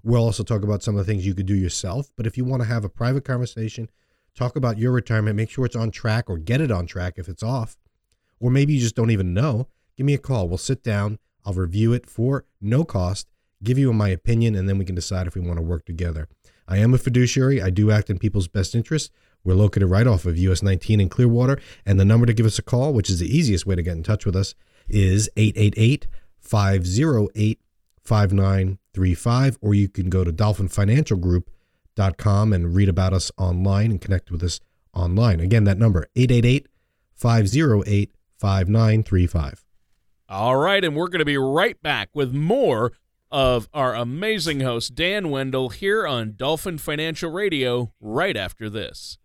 [0.02, 2.10] We'll also talk about some of the things you could do yourself.
[2.16, 3.90] But if you want to have a private conversation,
[4.34, 7.28] talk about your retirement, make sure it's on track or get it on track if
[7.28, 7.76] it's off.
[8.38, 9.68] Or maybe you just don't even know.
[9.96, 10.48] Give me a call.
[10.48, 11.18] We'll sit down.
[11.44, 13.28] I'll review it for no cost,
[13.62, 16.28] give you my opinion, and then we can decide if we want to work together.
[16.68, 17.62] I am a fiduciary.
[17.62, 19.12] I do act in people's best interest.
[19.44, 21.58] We're located right off of US 19 in Clearwater.
[21.84, 23.96] And the number to give us a call, which is the easiest way to get
[23.96, 24.56] in touch with us,
[24.88, 26.08] is 888
[26.40, 27.60] 508
[28.02, 29.58] 5935.
[29.60, 34.58] Or you can go to dolphinfinancialgroup.com and read about us online and connect with us
[34.92, 35.38] online.
[35.38, 36.66] Again, that number, 888
[37.14, 39.65] 508 5935.
[40.28, 42.90] All right, and we're going to be right back with more
[43.30, 49.18] of our amazing host, Dan Wendell, here on Dolphin Financial Radio right after this.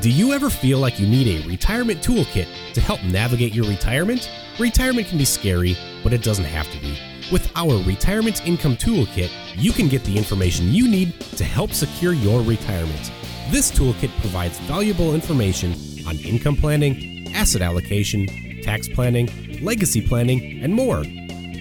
[0.00, 4.30] Do you ever feel like you need a retirement toolkit to help navigate your retirement?
[4.60, 6.96] Retirement can be scary, but it doesn't have to be.
[7.32, 12.12] With our Retirement Income Toolkit, you can get the information you need to help secure
[12.12, 13.10] your retirement.
[13.50, 15.72] This toolkit provides valuable information
[16.06, 18.28] on income planning, asset allocation,
[18.62, 19.28] tax planning,
[19.62, 21.04] legacy planning, and more.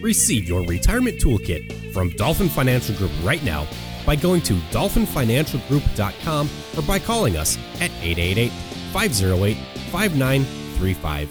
[0.01, 3.67] Receive your retirement toolkit from Dolphin Financial Group right now
[4.05, 8.51] by going to dolphinfinancialgroup.com or by calling us at 888
[8.93, 9.57] 508
[9.91, 11.29] 5935.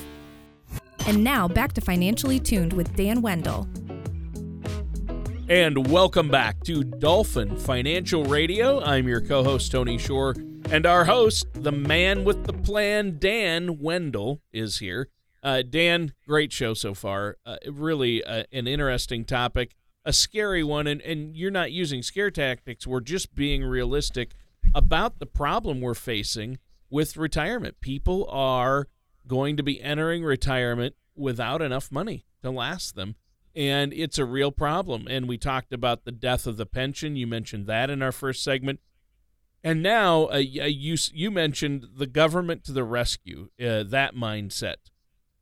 [1.07, 3.69] And now back to Financially Tuned with Dan Wendell.
[5.49, 8.81] And welcome back to Dolphin Financial Radio.
[8.83, 10.37] I'm your co host, Tony Shore,
[10.71, 15.09] and our host, the man with the plan, Dan Wendell, is here.
[15.43, 17.39] Uh, Dan, great show so far.
[17.47, 19.75] Uh, really uh, an interesting topic,
[20.05, 22.87] a scary one, and, and you're not using scare tactics.
[22.87, 24.33] We're just being realistic
[24.75, 26.59] about the problem we're facing
[26.91, 27.81] with retirement.
[27.81, 28.89] People are
[29.27, 33.15] going to be entering retirement without enough money to last them.
[33.55, 35.07] And it's a real problem.
[35.09, 37.17] And we talked about the death of the pension.
[37.17, 38.81] You mentioned that in our first segment.
[39.65, 44.90] And now uh, you, you mentioned the government to the rescue, uh, that mindset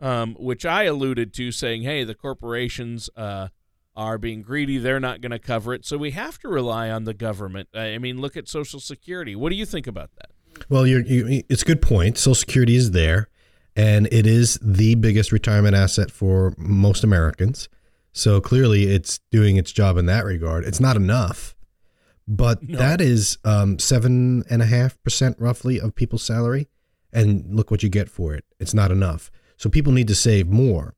[0.00, 3.48] um, which I alluded to, saying, hey, the corporations uh,
[3.96, 4.78] are being greedy.
[4.78, 5.84] They're not going to cover it.
[5.84, 7.68] So we have to rely on the government.
[7.74, 9.34] I mean, look at Social Security.
[9.34, 10.30] What do you think about that?
[10.68, 12.18] Well, you're, you, it's a good point.
[12.18, 13.28] Social Security is there,
[13.76, 17.68] and it is the biggest retirement asset for most Americans.
[18.12, 20.64] So clearly, it's doing its job in that regard.
[20.64, 21.54] It's not enough,
[22.26, 22.78] but no.
[22.78, 26.68] that is um, seven and a half percent roughly of people's salary.
[27.12, 28.44] And look what you get for it.
[28.58, 29.30] It's not enough.
[29.58, 30.94] So people need to save more.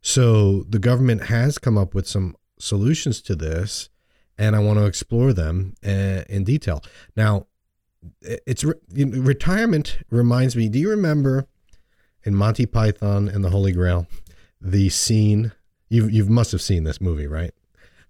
[0.00, 3.90] So the government has come up with some solutions to this,
[4.38, 6.82] and I want to explore them uh, in detail.
[7.16, 7.46] Now,
[8.22, 10.68] it's re- retirement reminds me.
[10.68, 11.46] Do you remember
[12.22, 14.06] in Monty Python and the Holy Grail
[14.60, 15.52] the scene?
[15.88, 17.52] You you must have seen this movie, right?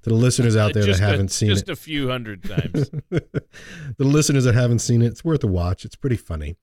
[0.03, 2.45] To the listeners out there that haven't a, seen just it, just a few hundred
[2.45, 2.91] times.
[3.11, 5.85] the listeners that haven't seen it, it's worth a watch.
[5.85, 6.57] It's pretty funny.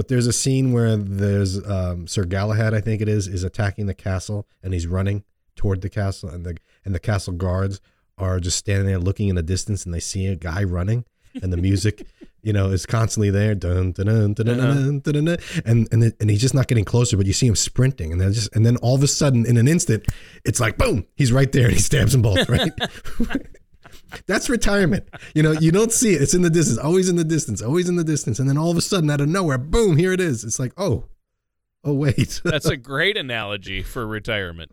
[0.00, 3.84] But there's a scene where there's um, Sir Galahad, I think it is, is attacking
[3.84, 5.24] the castle, and he's running
[5.56, 7.82] toward the castle, and the and the castle guards
[8.16, 11.04] are just standing there looking in the distance, and they see a guy running,
[11.42, 12.06] and the music,
[12.42, 15.00] you know, is constantly there, dun, dun, dun, dun, dun, uh-huh.
[15.02, 15.36] dun, dun,
[15.66, 18.22] and and it, and he's just not getting closer, but you see him sprinting, and
[18.22, 20.06] then just and then all of a sudden, in an instant,
[20.46, 22.72] it's like boom, he's right there, and he stabs them both, right.
[24.26, 25.08] That's retirement.
[25.34, 26.22] You know, you don't see it.
[26.22, 28.38] It's in the distance, always in the distance, always in the distance.
[28.38, 30.44] And then all of a sudden, out of nowhere, boom, here it is.
[30.44, 31.04] It's like, oh,
[31.84, 32.40] oh, wait.
[32.44, 34.72] That's a great analogy for retirement.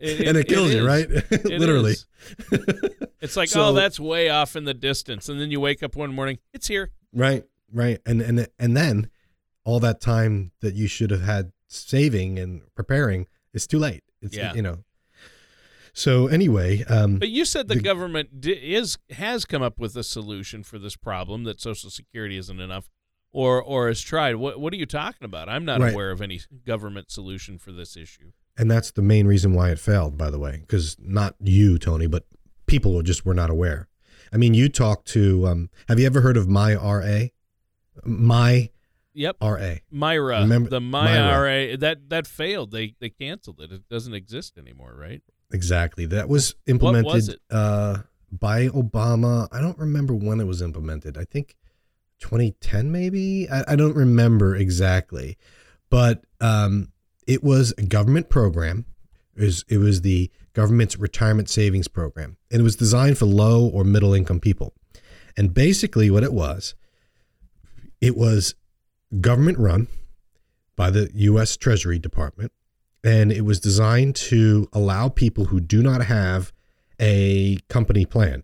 [0.00, 1.08] It, and it kills it you, right?
[1.44, 1.94] Literally.
[3.20, 5.28] it's like, so, oh, that's way off in the distance.
[5.28, 6.90] And then you wake up one morning, it's here.
[7.12, 8.00] Right, right.
[8.04, 9.10] And and and then
[9.64, 14.02] all that time that you should have had saving and preparing is too late.
[14.20, 14.54] It's yeah.
[14.54, 14.78] you know,
[15.96, 19.96] so anyway, um, but you said the, the government d- is has come up with
[19.96, 22.90] a solution for this problem that Social Security isn't enough,
[23.32, 24.36] or or has tried.
[24.36, 25.48] What what are you talking about?
[25.48, 25.94] I'm not right.
[25.94, 28.32] aware of any government solution for this issue.
[28.58, 32.06] And that's the main reason why it failed, by the way, because not you, Tony,
[32.06, 32.26] but
[32.66, 33.88] people just were not aware.
[34.34, 35.46] I mean, you talked to.
[35.46, 37.30] Um, have you ever heard of MyRA?
[38.04, 38.68] My
[39.14, 39.36] Yep.
[39.40, 39.76] RA.
[39.90, 40.40] MyRA.
[40.42, 42.70] Remember the MyRA that that failed.
[42.70, 43.72] They they canceled it.
[43.72, 45.22] It doesn't exist anymore, right?
[45.52, 46.06] Exactly.
[46.06, 49.48] That was implemented was uh, by Obama.
[49.52, 51.16] I don't remember when it was implemented.
[51.16, 51.56] I think
[52.20, 53.48] 2010, maybe.
[53.50, 55.38] I, I don't remember exactly,
[55.90, 56.92] but um,
[57.26, 58.86] it was a government program.
[59.36, 63.68] It was, it was the government's retirement savings program, and it was designed for low
[63.68, 64.72] or middle income people.
[65.36, 66.74] And basically, what it was,
[68.00, 68.54] it was
[69.20, 69.88] government run
[70.74, 71.56] by the U.S.
[71.56, 72.52] Treasury Department
[73.06, 76.52] and it was designed to allow people who do not have
[77.00, 78.42] a company plan,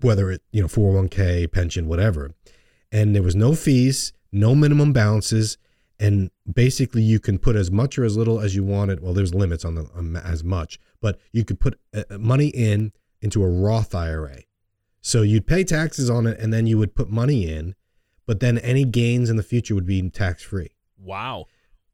[0.00, 2.30] whether it, you know, 401k, pension, whatever.
[2.92, 5.58] And there was no fees, no minimum balances,
[5.98, 9.00] and basically you can put as much or as little as you wanted.
[9.00, 12.92] Well, there's limits on the um, as much, but you could put uh, money in
[13.20, 14.42] into a Roth IRA.
[15.00, 17.74] So you'd pay taxes on it and then you would put money in,
[18.24, 20.70] but then any gains in the future would be tax free.
[20.96, 21.46] Wow.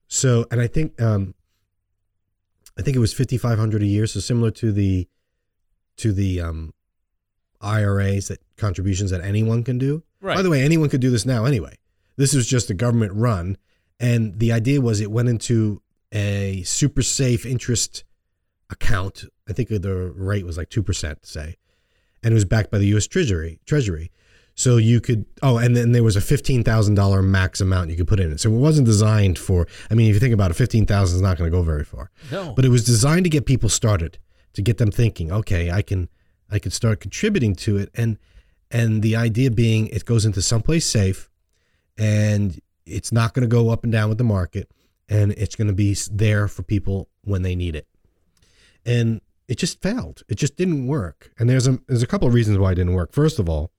[0.09, 1.35] So, and I think um,
[2.79, 5.09] I think it was fifty five hundred a year, so similar to the
[5.97, 6.75] to the um,
[7.61, 10.03] IRAs that contributions that anyone can do.
[10.21, 10.37] Right.
[10.37, 11.77] By the way, anyone could do this now anyway.
[12.17, 13.57] This was just a government run,
[14.01, 18.05] and the idea was it went into a super safe interest
[18.71, 19.25] account.
[19.49, 21.57] I think the rate was like two percent, say,
[22.23, 23.07] and it was backed by the U.S.
[23.07, 23.61] Treasury.
[23.67, 24.11] Treasury.
[24.59, 27.97] So you could oh, and then there was a fifteen thousand dollar max amount you
[27.97, 28.41] could put in it.
[28.41, 29.69] So it wasn't designed for.
[29.91, 31.85] I mean, if you think about it, fifteen thousand is not going to go very
[31.85, 32.11] far.
[32.33, 32.55] No.
[32.55, 34.19] But it was designed to get people started,
[34.55, 35.31] to get them thinking.
[35.31, 36.09] Okay, I can,
[36.51, 38.17] I can start contributing to it, and
[38.71, 41.29] and the idea being it goes into someplace safe,
[41.99, 44.71] and it's not going to go up and down with the market,
[45.07, 47.87] and it's going to be there for people when they need it.
[48.87, 50.23] And it just failed.
[50.31, 51.31] It just didn't work.
[51.39, 53.13] And there's a there's a couple of reasons why it didn't work.
[53.13, 53.71] First of all,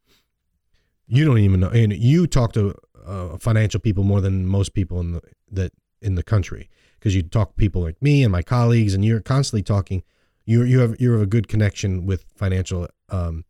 [1.08, 5.00] you don't even know, and you talk to uh, financial people more than most people
[5.00, 8.42] in the that in the country because you talk to people like me and my
[8.42, 10.04] colleagues, and you're constantly talking.
[10.46, 13.46] You you have you have a good connection with financial um,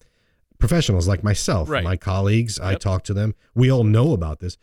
[0.59, 1.83] professionals like myself, Right.
[1.83, 2.59] my colleagues.
[2.59, 3.35] I talk to them.
[3.55, 4.57] We all know about this,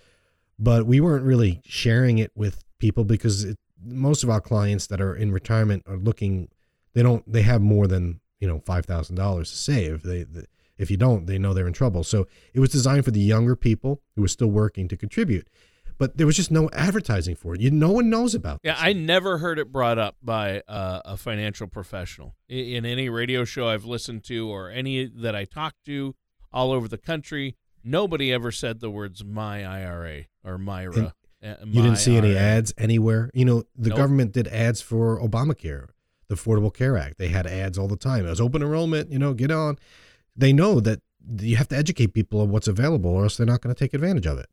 [0.59, 5.00] but we weren't really sharing it with people because it, most of our clients that
[5.00, 6.48] are in retirement are looking.
[6.94, 7.30] They don't.
[7.30, 10.02] They have more than you know five thousand dollars to save.
[10.02, 10.44] They, they
[10.78, 12.04] if you don't, they know they're in trouble.
[12.04, 15.48] So it was designed for the younger people who were still working to contribute,
[15.98, 17.60] but there was just no advertising for it.
[17.60, 18.56] You, no one knows about.
[18.56, 18.68] It.
[18.68, 18.76] Yeah.
[18.78, 23.44] I never heard it brought up by uh, a financial professional I- in any radio
[23.44, 26.14] show I've listened to or any that I talked to
[26.52, 27.56] all over the country.
[27.84, 32.40] Nobody ever said the words "my IRA" or "Myra." uh, You didn't see any IRA.
[32.40, 33.30] ads anywhere.
[33.34, 33.98] You know, the Nope.
[33.98, 35.88] government did ads for Obamacare,
[36.28, 37.18] the Affordable Care Act.
[37.18, 38.24] They had ads all the time.
[38.26, 39.76] It was open enrollment, you know, get on.
[40.37, 41.01] They know that
[41.40, 43.94] you have to educate people on what's available or else they're not going to take
[43.94, 44.49] advantage of it.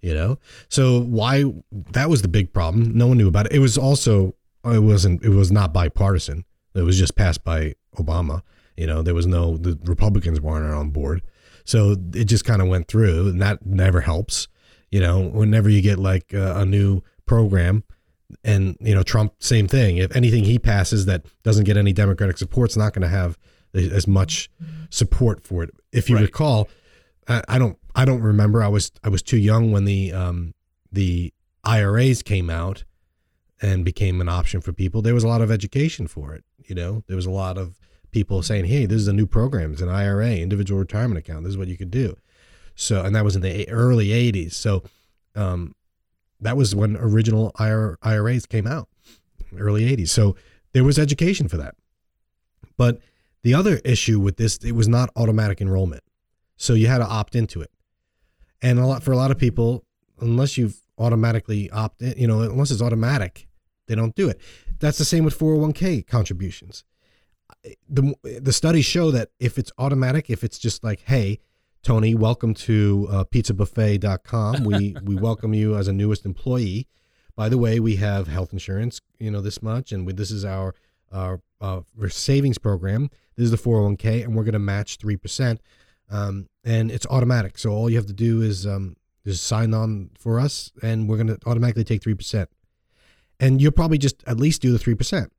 [0.00, 0.38] You know?
[0.68, 1.44] So why
[1.92, 2.96] that was the big problem.
[2.96, 3.52] No one knew about it.
[3.52, 6.44] It was also it wasn't it was not bipartisan.
[6.74, 8.42] It was just passed by Obama.
[8.76, 11.22] You know, there was no the Republicans weren't on board.
[11.64, 14.48] So it just kind of went through and that never helps
[14.90, 17.84] you know whenever you get like uh, a new program
[18.44, 22.38] and you know trump same thing if anything he passes that doesn't get any democratic
[22.38, 23.38] support it's not going to have
[23.74, 24.50] as much
[24.90, 26.22] support for it if you Right.
[26.22, 26.68] recall
[27.28, 30.54] I, I don't i don't remember i was i was too young when the um
[30.90, 31.32] the
[31.64, 32.84] iras came out
[33.60, 36.74] and became an option for people there was a lot of education for it you
[36.74, 37.76] know there was a lot of
[38.10, 41.50] people saying hey this is a new program it's an ira individual retirement account this
[41.50, 42.16] is what you could do
[42.80, 44.52] so, and that was in the early 80s.
[44.52, 44.84] So,
[45.34, 45.74] um,
[46.40, 48.88] that was when original IRAs came out,
[49.58, 50.10] early 80s.
[50.10, 50.36] So,
[50.72, 51.74] there was education for that.
[52.76, 53.00] But
[53.42, 56.02] the other issue with this, it was not automatic enrollment.
[56.56, 57.70] So, you had to opt into it.
[58.60, 59.84] And a lot for a lot of people,
[60.20, 63.48] unless you've automatically opt in, you know, unless it's automatic,
[63.86, 64.40] they don't do it.
[64.80, 66.84] That's the same with 401k contributions.
[67.88, 71.40] The the studies show that if it's automatic, if it's just like, hey,
[71.82, 74.64] Tony, welcome to uh, pizzabuffet.com.
[74.64, 76.86] We we welcome you as a newest employee.
[77.34, 80.44] By the way, we have health insurance, you know, this much, and we, this is
[80.44, 80.74] our
[81.12, 83.10] our uh, savings program.
[83.36, 85.60] This is the 401k, and we're going to match three percent,
[86.10, 87.58] um, and it's automatic.
[87.58, 91.16] So all you have to do is um, just sign on for us, and we're
[91.16, 92.48] going to automatically take three percent.
[93.40, 95.32] And you'll probably just at least do the three percent.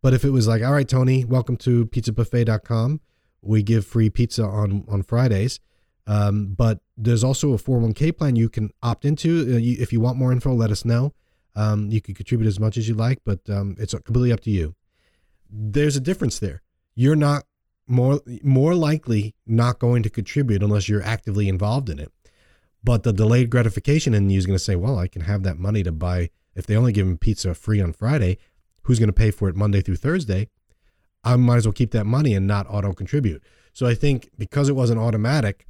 [0.00, 3.00] But if it was like, all right, Tony, welcome to pizzabuffet.com.
[3.42, 5.60] We give free pizza on on Fridays.
[6.06, 9.54] Um, but there's also a 401k plan you can opt into.
[9.54, 11.12] Uh, if you want more info, let us know.
[11.54, 14.50] Um, you can contribute as much as you like, but um, it's completely up to
[14.50, 14.74] you.
[15.52, 16.62] There's a difference there.
[16.94, 17.44] You're not
[17.86, 22.10] more more likely not going to contribute unless you're actively involved in it.
[22.82, 25.58] But the delayed gratification in you is going to say, well, I can have that
[25.58, 26.30] money to buy.
[26.54, 28.38] If they only give them pizza free on Friday,
[28.82, 30.48] who's going to pay for it Monday through Thursday?
[31.22, 33.42] I might as well keep that money and not auto contribute.
[33.72, 35.66] So I think because it wasn't automatic,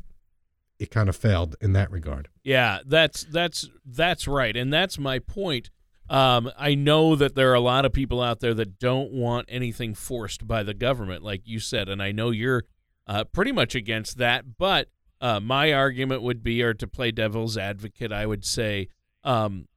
[0.78, 2.28] it kind of failed in that regard.
[2.42, 5.70] Yeah, that's that's that's right, and that's my point.
[6.10, 9.46] Um, I know that there are a lot of people out there that don't want
[9.48, 12.64] anything forced by the government, like you said, and I know you're
[13.06, 14.58] uh, pretty much against that.
[14.58, 14.88] But
[15.20, 18.88] uh, my argument would be, or to play devil's advocate, I would say,
[19.24, 19.68] um,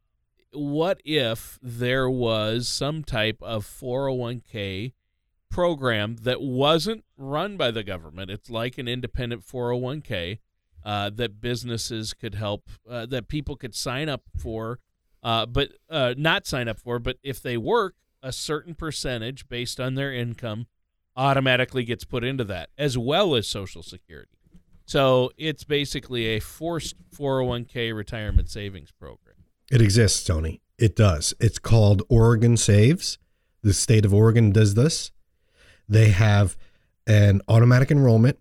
[0.52, 4.94] what if there was some type of 401k
[5.52, 8.32] program that wasn't run by the government?
[8.32, 10.40] It's like an independent 401k
[10.84, 14.80] uh, that businesses could help, uh, that people could sign up for,
[15.26, 17.00] uh, but uh, not sign up for.
[17.00, 20.68] But if they work, a certain percentage based on their income
[21.18, 24.32] automatically gets put into that, as well as Social Security.
[24.86, 29.36] So it's basically a forced 401k retirement savings program.
[29.72, 30.62] It exists, Tony.
[30.78, 31.34] It does.
[31.40, 33.18] It's called Oregon Saves.
[33.64, 35.12] The state of Oregon does this.
[35.90, 36.56] They have
[37.08, 38.38] an automatic enrollment.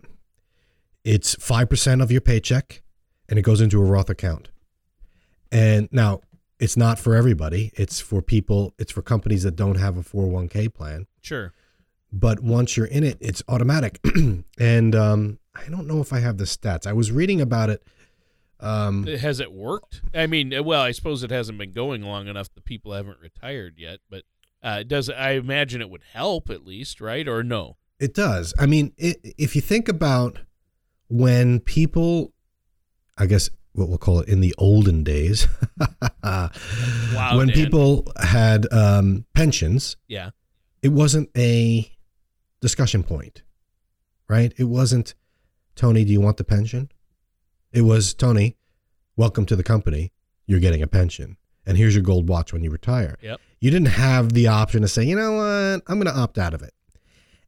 [1.03, 2.83] It's 5% of your paycheck
[3.27, 4.51] and it goes into a Roth account.
[5.51, 6.21] And now
[6.59, 7.73] it's not for everybody.
[7.75, 11.07] It's for people, it's for companies that don't have a 401k plan.
[11.21, 11.53] Sure.
[12.13, 14.01] But once you're in it, it's automatic.
[14.59, 16.87] and um, I don't know if I have the stats.
[16.87, 17.83] I was reading about it.
[18.61, 20.01] Um, Has it worked?
[20.15, 23.19] I mean, uh, well, I suppose it hasn't been going long enough that people haven't
[23.21, 24.23] retired yet, but
[24.63, 27.27] uh, does I imagine it would help at least, right?
[27.27, 27.77] Or no?
[27.99, 28.55] It does.
[28.59, 30.39] I mean, it, if you think about
[31.09, 32.33] when people,
[33.19, 35.47] I guess what we'll call it in the olden days,
[36.23, 36.51] Wow,
[37.37, 37.55] when Dan.
[37.55, 40.31] people had um, pensions, Yeah.
[40.83, 41.91] it wasn't a
[42.61, 43.43] discussion point,
[44.29, 44.53] right?
[44.57, 45.15] It wasn't,
[45.75, 46.91] Tony, do you want the pension?
[47.73, 48.57] It was, Tony,
[49.17, 50.13] welcome to the company.
[50.47, 51.37] You're getting a pension.
[51.67, 53.17] And here's your gold watch when you retire.
[53.23, 53.41] Yep.
[53.61, 56.55] You didn't have the option to say, you know what, I'm going to opt out
[56.55, 56.75] of it.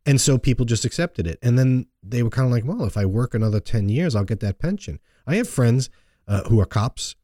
[0.07, 1.39] And so people just accepted it.
[1.43, 4.25] And then they were kind of like, well, if I work another 10 years, I'll
[4.25, 5.01] get that pension.
[5.27, 5.91] I have friends
[6.29, 7.15] uh, who are cops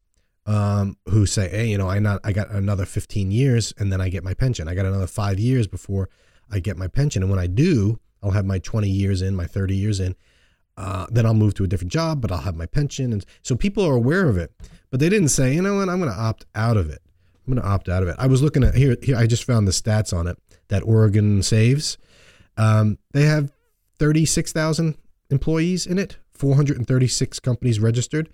[0.46, 4.00] um, who say, hey, you know, I not I got another 15 years and then
[4.00, 4.68] I get my pension.
[4.68, 6.08] I got another five years before
[6.50, 7.22] I get my pension.
[7.22, 10.14] And when I do, I'll have my 20 years in, my 30 years in.
[10.76, 13.12] Uh, then I'll move to a different job, but I'll have my pension.
[13.12, 14.52] And so people are aware of it,
[14.90, 17.02] but they didn't say, you know what, I'm going to opt out of it.
[17.46, 18.16] I'm going to opt out of it.
[18.18, 20.38] I was looking at here, here, I just found the stats on it
[20.68, 21.98] that Oregon saves.
[22.56, 23.52] Um, they have
[23.98, 24.96] 36,000
[25.30, 28.30] employees in it, 436 companies registered.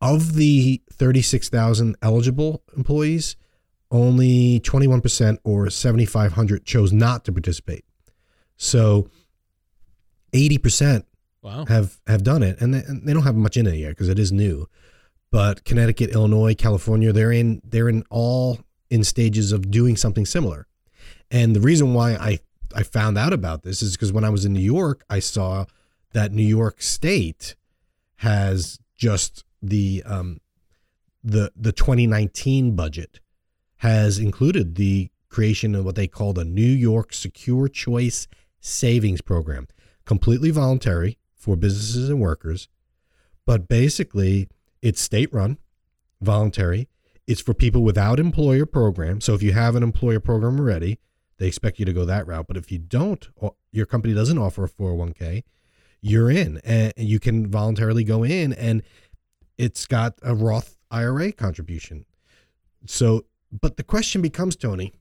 [0.00, 3.36] Of the 36,000 eligible employees,
[3.90, 7.84] only 21% or 7,500 chose not to participate.
[8.56, 9.08] So
[10.32, 11.04] 80%
[11.42, 11.64] Wow.
[11.66, 14.08] have have done it, and they, and they don't have much in it yet because
[14.08, 14.68] it is new.
[15.30, 18.58] But Connecticut, Illinois, California, they're in they're in all
[18.90, 20.66] in stages of doing something similar.
[21.30, 22.40] And the reason why I
[22.74, 25.66] I found out about this is because when I was in New York, I saw
[26.12, 27.54] that New York State
[28.16, 30.40] has just the um
[31.22, 33.20] the the 2019 budget
[33.78, 38.26] has included the creation of what they call the New York Secure Choice
[38.60, 39.66] Savings Program,
[40.04, 42.68] completely voluntary for businesses and workers,
[43.44, 44.48] but basically
[44.82, 45.58] it's state run,
[46.20, 46.88] voluntary.
[47.26, 49.20] It's for people without employer program.
[49.20, 51.00] So if you have an employer program already,
[51.38, 52.46] they expect you to go that route.
[52.46, 53.28] But if you don't,
[53.72, 55.42] your company doesn't offer a 401k,
[56.00, 58.82] you're in and you can voluntarily go in and
[59.58, 62.04] it's got a Roth IRA contribution.
[62.86, 64.92] So, but the question becomes, Tony,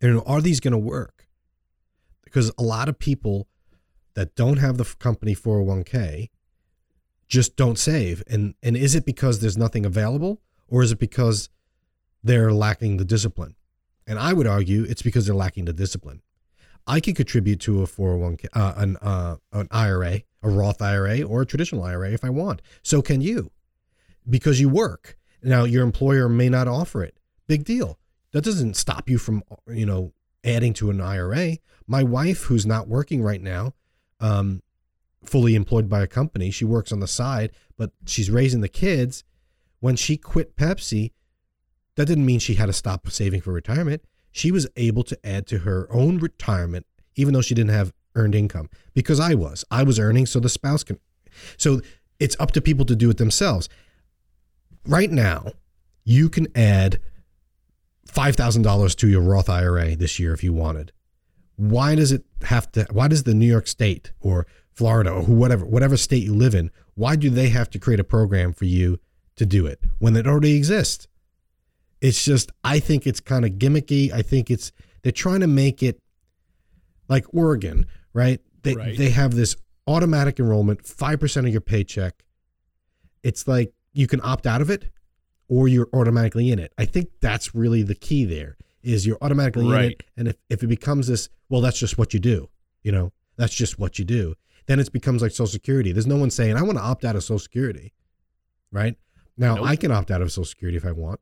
[0.00, 1.26] you know, are these going to work?
[2.24, 3.48] Because a lot of people
[4.14, 6.30] that don't have the company 401k
[7.28, 8.22] just don't save.
[8.28, 11.48] And and is it because there's nothing available or is it because
[12.22, 13.56] they're lacking the discipline?
[14.06, 16.22] And I would argue it's because they're lacking the discipline.
[16.86, 21.42] I can contribute to a 401k, uh, an, uh, an IRA, a Roth IRA, or
[21.42, 22.62] a traditional IRA if I want.
[22.82, 23.50] So can you,
[24.28, 25.16] because you work.
[25.42, 27.18] Now your employer may not offer it.
[27.46, 27.98] Big deal.
[28.32, 30.12] That doesn't stop you from, you know,
[30.44, 31.58] adding to an IRA.
[31.86, 33.74] My wife, who's not working right now,
[34.20, 34.62] um,
[35.24, 39.24] fully employed by a company, she works on the side, but she's raising the kids.
[39.80, 41.12] When she quit Pepsi,
[41.96, 44.02] that didn't mean she had to stop saving for retirement.
[44.32, 48.34] She was able to add to her own retirement, even though she didn't have earned
[48.34, 49.64] income, because I was.
[49.70, 50.98] I was earning, so the spouse can.
[51.56, 51.80] So
[52.18, 53.68] it's up to people to do it themselves.
[54.86, 55.52] Right now,
[56.04, 57.00] you can add
[58.08, 60.92] $5,000 to your Roth IRA this year if you wanted.
[61.56, 65.64] Why does it have to, why does the New York State or Florida or whatever,
[65.64, 69.00] whatever state you live in, why do they have to create a program for you
[69.36, 71.08] to do it when it already exists?
[72.00, 74.12] It's just, I think it's kind of gimmicky.
[74.12, 74.70] I think it's,
[75.02, 75.98] they're trying to make it
[77.08, 77.86] like Oregon,
[78.16, 78.40] right?
[78.62, 78.96] They, Right.
[78.98, 79.54] they have this
[79.86, 82.24] automatic enrollment, 5% of your paycheck.
[83.22, 84.90] It's like you can opt out of it
[85.48, 86.72] or you're automatically in it.
[86.78, 90.02] I think that's really the key there is you're automatically in it.
[90.16, 92.48] And if, if it becomes this, well, that's just what you do,
[92.82, 94.34] you know, that's just what you do.
[94.66, 95.92] Then it becomes like Social Security.
[95.92, 97.92] There's no one saying, I want to opt out of Social Security,
[98.72, 98.96] right?
[99.36, 99.66] Now, Nope.
[99.66, 101.20] I can opt out of Social Security if I want,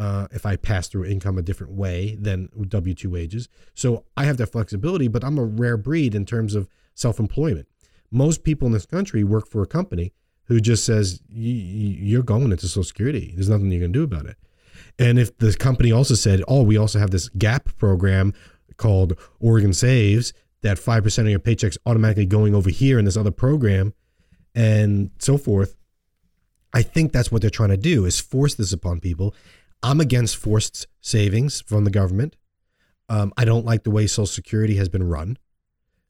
[0.00, 3.48] uh, if I pass through income a different way than W 2 wages.
[3.74, 7.68] So I have that flexibility, but I'm a rare breed in terms of self employment.
[8.10, 10.12] Most people in this country work for a company
[10.44, 13.32] who just says, "Y- y- You're going into Social Security.
[13.34, 14.36] There's nothing you can do about it.
[14.98, 18.32] And if the company also said, Oh, we also have this GAP program
[18.78, 20.32] called Oregon Saves,
[20.62, 23.92] that 5% of your paycheck's automatically going over here in this other program
[24.54, 25.76] and so forth.
[26.72, 29.34] I think that's what they're trying to do is force this upon people.
[29.82, 32.36] I'm against forced savings from the government.
[33.08, 35.36] Um, I don't like the way Social Security has been run.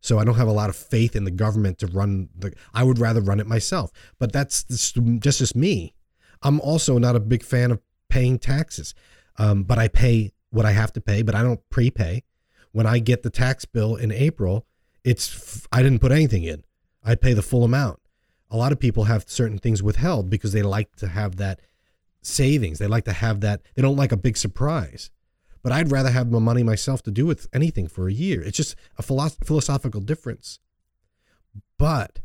[0.01, 2.53] So I don't have a lot of faith in the government to run the.
[2.73, 3.93] I would rather run it myself.
[4.19, 5.95] But that's just just, me.
[6.43, 8.95] I'm also not a big fan of paying taxes,
[9.37, 11.23] um, but I pay what I have to pay.
[11.23, 12.23] But I don't prepay.
[12.73, 14.67] When I get the tax bill in April,
[15.05, 16.65] it's I didn't put anything in.
[17.05, 18.01] I pay the full amount.
[18.51, 21.61] A lot of people have certain things withheld because they like to have that
[22.23, 22.79] savings.
[22.79, 23.63] They like to have that.
[23.75, 25.11] They don't like a big surprise.
[25.63, 28.43] But I'd rather have my money myself to do with anything for a year.
[28.43, 30.59] It's just a philosoph- philosophical difference.
[31.77, 32.21] But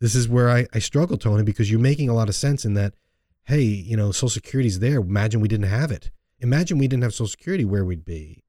[0.00, 2.74] this is where I, I struggle, Tony, because you're making a lot of sense in
[2.74, 2.94] that,
[3.44, 5.00] hey, you know, Social Security's there.
[5.00, 6.10] Imagine we didn't have it.
[6.40, 8.44] Imagine we didn't have Social Security, where we'd be.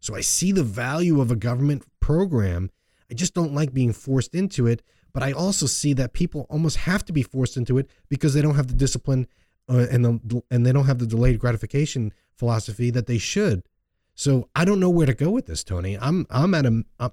[0.00, 2.70] So I see the value of a government program.
[3.10, 4.82] I just don't like being forced into it.
[5.12, 8.42] But I also see that people almost have to be forced into it because they
[8.42, 9.26] don't have the discipline
[9.68, 13.62] uh, and the, and they don't have the delayed gratification philosophy that they should.
[14.14, 15.98] So I don't know where to go with this, Tony.
[15.98, 17.08] I'm I'm at a, uh,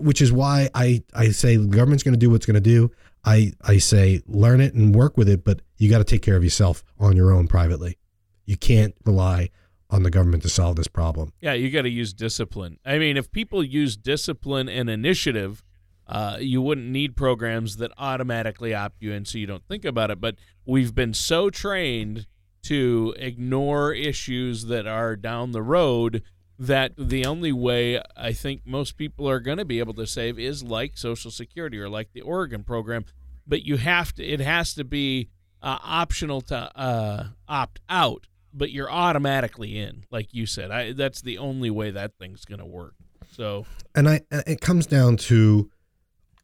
[0.00, 2.92] which is why I I say the government's going to do what's going to do.
[3.24, 6.36] I I say learn it and work with it, but you got to take care
[6.36, 7.98] of yourself on your own privately.
[8.44, 9.50] You can't rely
[9.90, 11.32] on the government to solve this problem.
[11.40, 12.78] Yeah, you got to use discipline.
[12.84, 15.62] I mean, if people use discipline and initiative,
[16.08, 20.10] uh, you wouldn't need programs that automatically opt you in so you don't think about
[20.10, 20.20] it.
[20.20, 22.26] But we've been so trained
[22.64, 26.22] to ignore issues that are down the road
[26.58, 30.38] that the only way I think most people are going to be able to save
[30.38, 33.04] is like Social Security or like the Oregon program.
[33.46, 35.28] But you have to, it has to be
[35.62, 40.70] uh, optional to uh, opt out, but you're automatically in, like you said.
[40.70, 42.94] I, that's the only way that thing's going to work.
[43.32, 45.70] So, and I, it comes down to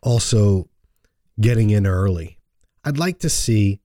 [0.03, 0.69] also
[1.41, 2.39] getting in early.
[2.85, 3.81] I'd like to see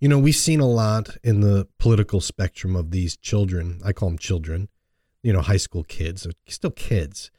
[0.00, 3.80] you know, we've seen a lot in the political spectrum of these children.
[3.84, 4.68] I call them children,
[5.22, 7.30] you know, high school kids, still kids,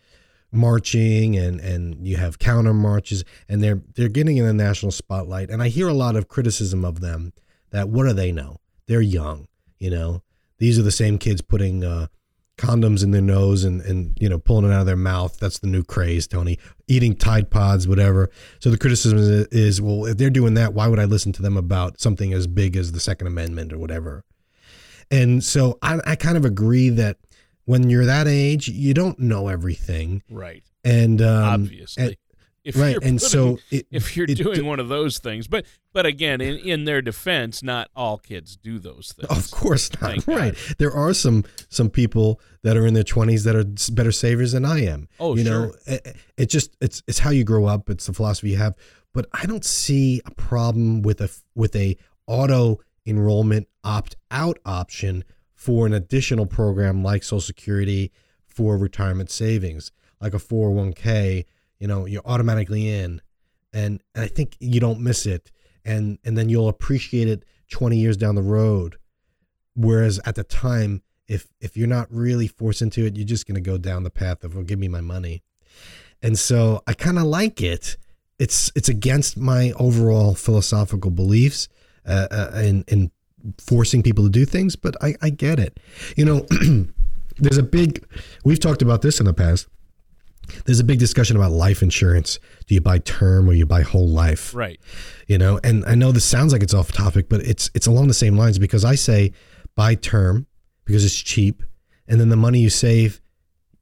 [0.51, 5.49] marching and and you have counter marches and they're they're getting in the national spotlight.
[5.49, 7.33] And I hear a lot of criticism of them
[7.71, 8.57] that what do they know?
[8.87, 9.47] They're young,
[9.77, 10.23] you know.
[10.57, 12.07] These are the same kids putting uh,
[12.59, 15.39] condoms in their nose and, and you know pulling it out of their mouth.
[15.39, 16.59] That's the new craze, Tony.
[16.87, 18.29] Eating Tide Pods, whatever.
[18.59, 21.41] So the criticism is, is, well, if they're doing that, why would I listen to
[21.41, 24.23] them about something as big as the Second Amendment or whatever?
[25.11, 27.17] And so I, I kind of agree that
[27.65, 30.63] when you're that age, you don't know everything, right?
[30.83, 32.15] And um, obviously, and,
[32.63, 35.47] if right and putting, so it, if you're it, doing it, one of those things
[35.47, 39.89] but but again in, in their defense not all kids do those things of course
[40.01, 40.75] not right God.
[40.77, 44.65] there are some some people that are in their 20s that are better savers than
[44.65, 45.67] i am oh you sure.
[45.67, 48.75] know it, it just it's it's how you grow up it's the philosophy you have
[49.13, 51.97] but i don't see a problem with a with a
[52.27, 58.11] auto enrollment opt out option for an additional program like social security
[58.45, 59.91] for retirement savings
[60.21, 61.45] like a 401k
[61.79, 63.21] you know you're automatically in
[63.73, 65.51] and, and i think you don't miss it
[65.85, 68.97] and and then you'll appreciate it 20 years down the road.
[69.75, 73.55] Whereas at the time if if you're not really forced into it you're just going
[73.55, 75.43] to go down the path of well give me my money.
[76.21, 77.97] And so i kind of like it.
[78.37, 81.67] It's it's against my overall philosophical beliefs
[82.05, 83.11] uh, uh, in in
[83.57, 85.79] forcing people to do things but i i get it.
[86.15, 86.47] You know
[87.37, 88.05] there's a big
[88.43, 89.67] we've talked about this in the past
[90.65, 92.39] there's a big discussion about life insurance.
[92.67, 94.53] Do you buy term or you buy whole life?
[94.53, 94.79] Right.
[95.27, 98.07] You know, and I know this sounds like it's off topic, but it's it's along
[98.07, 99.31] the same lines because I say
[99.75, 100.47] buy term
[100.85, 101.63] because it's cheap,
[102.07, 103.21] and then the money you save,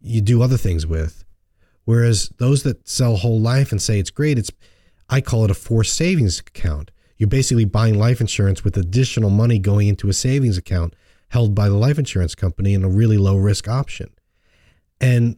[0.01, 1.24] you do other things with.
[1.86, 4.51] Whereas those that sell whole life and say it's great, it's
[5.09, 6.91] I call it a forced savings account.
[7.18, 10.95] You're basically buying life insurance with additional money going into a savings account
[11.30, 14.09] held by the life insurance company in a really low risk option.
[15.01, 15.38] And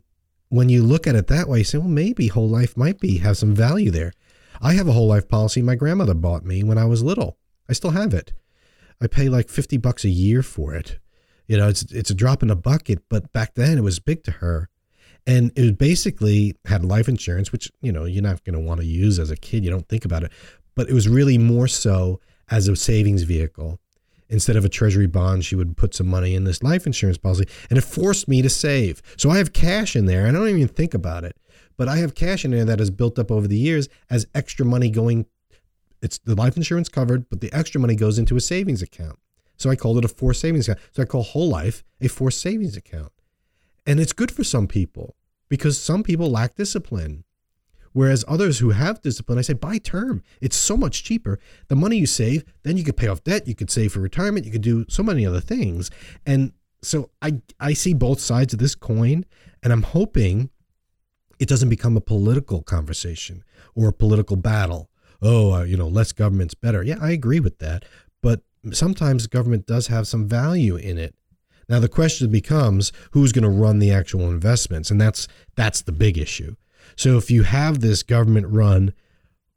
[0.50, 3.20] when you look at it that way, you say, well, maybe whole life might be
[3.20, 4.14] have some value there.
[4.62, 7.38] I have a whole life policy my grandmother bought me when I was little.
[7.70, 8.34] I still have it.
[9.02, 11.00] I pay like 50 bucks a year for it.
[11.47, 14.24] You know, it's it's a drop in the bucket, but back then it was big
[14.26, 14.70] to her.
[15.26, 18.86] And it basically had life insurance, which, you know, you're not going to want to
[18.86, 19.64] use as a kid.
[19.64, 20.32] You don't think about it.
[20.76, 22.20] But it was really more so
[22.50, 23.80] as a savings vehicle
[24.30, 27.47] instead of a treasury bond, she would put some money in this life insurance policy.
[27.69, 29.01] And it forced me to save.
[29.17, 30.27] So I have cash in there.
[30.27, 31.36] I don't even think about it.
[31.77, 34.65] But I have cash in there that has built up over the years as extra
[34.65, 35.25] money going.
[36.01, 39.17] It's the life insurance covered, but the extra money goes into a savings account.
[39.57, 40.86] So I called it a forced savings account.
[40.93, 43.11] So I call whole life a forced savings account.
[43.86, 45.15] And it's good for some people
[45.49, 47.23] because some people lack discipline.
[47.94, 50.22] Whereas others who have discipline, I say buy term.
[50.42, 51.40] It's so much cheaper.
[51.68, 54.46] The money you save, then you could pay off debt, you could save for retirement,
[54.46, 55.90] you could do so many other things.
[56.26, 59.26] And so I I see both sides of this coin,
[59.64, 60.50] and I'm hoping
[61.40, 63.44] it doesn't become a political conversation
[63.76, 64.90] or a political battle.
[65.22, 66.84] Oh, uh, you know, less government's better.
[66.84, 67.84] Yeah, I agree with that.
[68.22, 71.16] But sometimes government does have some value in it.
[71.68, 75.92] Now the question becomes who's going to run the actual investments, and that's that's the
[75.92, 76.56] big issue.
[76.96, 78.94] So if you have this government run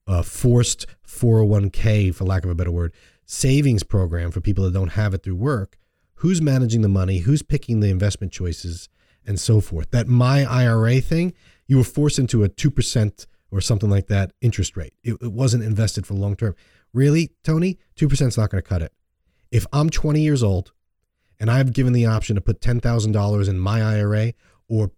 [0.06, 2.92] a forced 401k, for lack of a better word,
[3.24, 5.78] savings program for people that don't have it through work,
[6.16, 8.88] who's managing the money, who's picking the investment choices,
[9.26, 9.90] and so forth.
[9.90, 11.32] That MyRA thing,
[11.66, 14.94] you were forced into a 2% or something like that interest rate.
[15.02, 16.54] It, it wasn't invested for long term.
[16.92, 18.92] Really, Tony, 2% is not going to cut it.
[19.50, 20.72] If I'm 20 years old
[21.38, 24.32] and I've given the option to put $10,000 in my IRA
[24.68, 24.92] or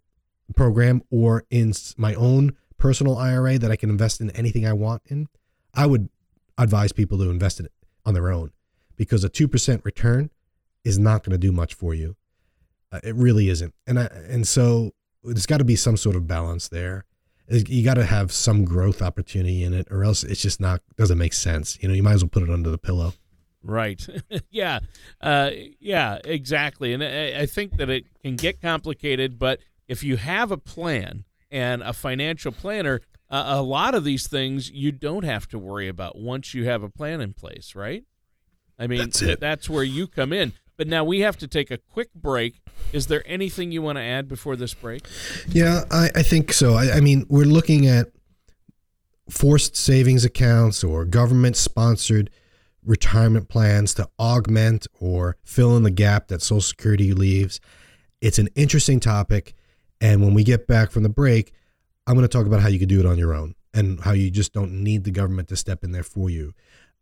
[0.55, 5.02] program or in my own personal IRA that I can invest in anything I want
[5.07, 5.28] in,
[5.74, 6.09] I would
[6.59, 7.72] advise people to invest in it
[8.05, 8.50] on their own
[8.96, 10.30] because a 2% return
[10.84, 12.16] is not going to do much for you.
[12.92, 13.74] Uh, it really isn't.
[13.86, 14.92] And I, and so
[15.22, 17.05] there's got to be some sort of balance there.
[17.48, 21.18] You got to have some growth opportunity in it or else it's just not doesn't
[21.18, 21.78] make sense.
[21.82, 23.14] You know, you might as well put it under the pillow.
[23.62, 24.07] Right.
[24.50, 24.80] yeah.
[25.20, 25.50] Uh,
[25.80, 26.92] yeah, exactly.
[26.92, 31.24] And I, I think that it can get complicated, but if you have a plan
[31.51, 35.89] and a financial planner, uh, a lot of these things you don't have to worry
[35.89, 38.05] about once you have a plan in place, right?
[38.78, 40.53] I mean, that's, that's where you come in.
[40.76, 42.61] But now we have to take a quick break.
[42.93, 45.07] Is there anything you want to add before this break?
[45.49, 46.74] Yeah, I, I think so.
[46.74, 48.09] I, I mean, we're looking at
[49.30, 52.30] forced savings accounts or government sponsored
[52.85, 57.61] retirement plans to augment or fill in the gap that Social Security leaves.
[58.20, 59.55] It's an interesting topic.
[60.01, 61.53] And when we get back from the break,
[62.07, 64.12] I'm going to talk about how you can do it on your own and how
[64.12, 66.53] you just don't need the government to step in there for you.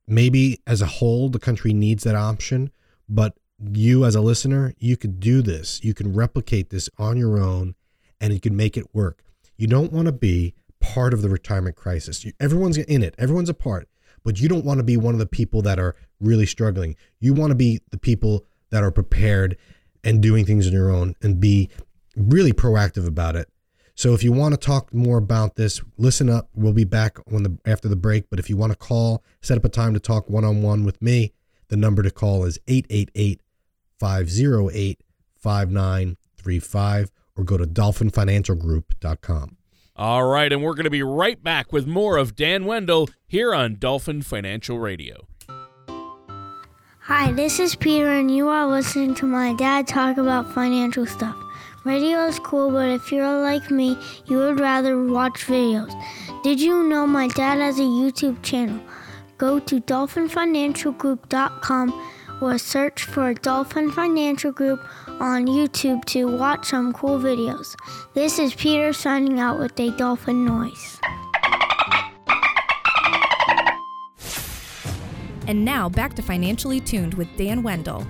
[0.06, 2.70] Maybe as a whole, the country needs that option,
[3.08, 3.34] but
[3.72, 5.82] you as a listener, you could do this.
[5.84, 7.74] You can replicate this on your own
[8.20, 9.22] and you can make it work.
[9.56, 12.24] You don't want to be part of the retirement crisis.
[12.40, 13.88] everyone's in it, everyone's a part,
[14.24, 16.96] but you don't want to be one of the people that are really struggling.
[17.20, 19.56] You want to be the people that are prepared
[20.02, 21.70] and doing things on your own and be
[22.16, 23.48] really proactive about it.
[23.94, 26.48] So if you want to talk more about this, listen up.
[26.54, 28.30] We'll be back when the after the break.
[28.30, 30.84] But if you want to call, set up a time to talk one on one
[30.84, 31.32] with me,
[31.68, 33.40] the number to call is 888
[33.98, 35.00] 508
[35.36, 39.56] 5935 or go to dolphinfinancialgroup.com.
[39.94, 43.54] All right, and we're going to be right back with more of Dan Wendell here
[43.54, 45.26] on Dolphin Financial Radio.
[47.06, 51.36] Hi, this is Peter, and you are listening to my dad talk about financial stuff.
[51.84, 55.92] Radio is cool, but if you're like me, you would rather watch videos.
[56.44, 58.80] Did you know my dad has a YouTube channel?
[59.36, 62.08] Go to dolphinfinancialgroup.com
[62.40, 64.78] or search for Dolphin Financial Group
[65.08, 67.74] on YouTube to watch some cool videos.
[68.14, 71.00] This is Peter signing out with a dolphin noise.
[75.48, 78.06] And now back to Financially Tuned with Dan Wendell.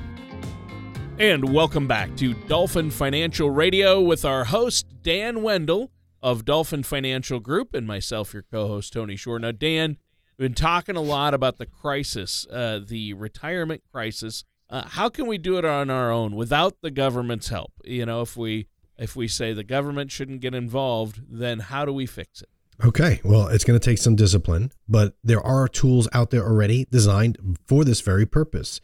[1.19, 5.91] And welcome back to Dolphin Financial Radio with our host, Dan Wendell
[6.23, 9.39] of Dolphin Financial Group, and myself, your co host, Tony Shore.
[9.39, 9.99] Now, Dan,
[10.39, 14.45] we've been talking a lot about the crisis, uh, the retirement crisis.
[14.71, 17.73] Uh, how can we do it on our own without the government's help?
[17.85, 21.93] You know, if we if we say the government shouldn't get involved, then how do
[21.93, 22.49] we fix it?
[22.85, 26.87] Okay, well, it's going to take some discipline, but there are tools out there already
[26.91, 28.81] designed for this very purpose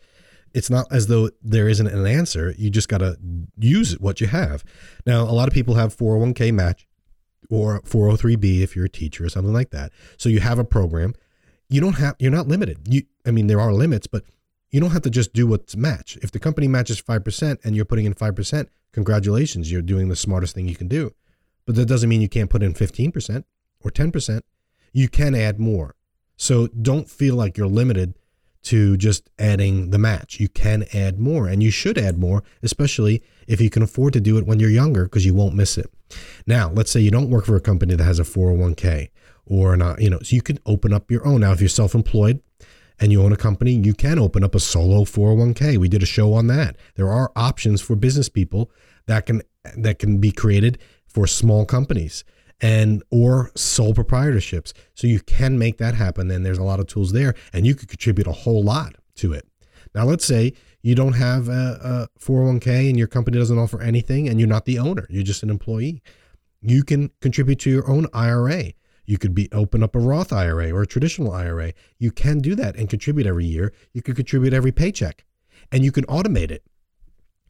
[0.55, 2.55] it's not as though there isn't an answer.
[2.57, 3.17] You just got to
[3.59, 4.65] use what you have.
[5.07, 6.87] Now, a lot of people have 401k match
[7.51, 9.93] or 403b if you're a teacher or something like that.
[10.17, 11.15] So you have a program.
[11.69, 12.79] You don't have you're not limited.
[12.89, 14.25] You I mean there are limits, but
[14.71, 16.19] you don't have to just do what's match.
[16.23, 20.55] If the company matches 5% and you're putting in 5%, congratulations, you're doing the smartest
[20.55, 21.15] thing you can do.
[21.65, 23.45] But that doesn't mean you can't put in 15%
[23.81, 24.41] or 10%.
[24.93, 25.95] You can add more.
[26.37, 28.15] So don't feel like you're limited
[28.65, 30.41] to just adding the match.
[30.41, 34.21] You can add more and you should add more, especially if you can afford to
[34.21, 35.91] do it when you're younger because you won't miss it.
[36.47, 39.11] Now, let's say you don't work for a company that has a 401k
[39.47, 41.41] or not, you know, so you can open up your own.
[41.41, 42.43] Now, if you're self employed,
[43.01, 45.77] and you own a company, you can open up a solo 401k.
[45.77, 46.77] We did a show on that.
[46.97, 48.71] There are options for business people
[49.07, 49.43] that can
[49.77, 52.25] that can be created for small companies
[52.61, 54.73] and or sole proprietorships.
[54.95, 56.31] So you can make that happen.
[56.31, 59.33] And there's a lot of tools there, and you could contribute a whole lot to
[59.33, 59.47] it.
[59.95, 60.53] Now, let's say
[60.83, 64.65] you don't have a, a 401k and your company doesn't offer anything, and you're not
[64.65, 66.03] the owner; you're just an employee.
[66.61, 68.73] You can contribute to your own IRA.
[69.07, 71.73] You could be open up a Roth IRA or a traditional IRA.
[71.99, 73.73] You can do that and contribute every year.
[73.93, 75.25] You could contribute every paycheck,
[75.73, 76.63] and you can automate it.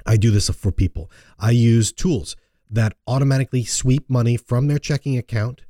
[0.06, 1.10] I do this for people.
[1.38, 2.36] I use tools
[2.70, 5.62] that automatically sweep money from their checking account.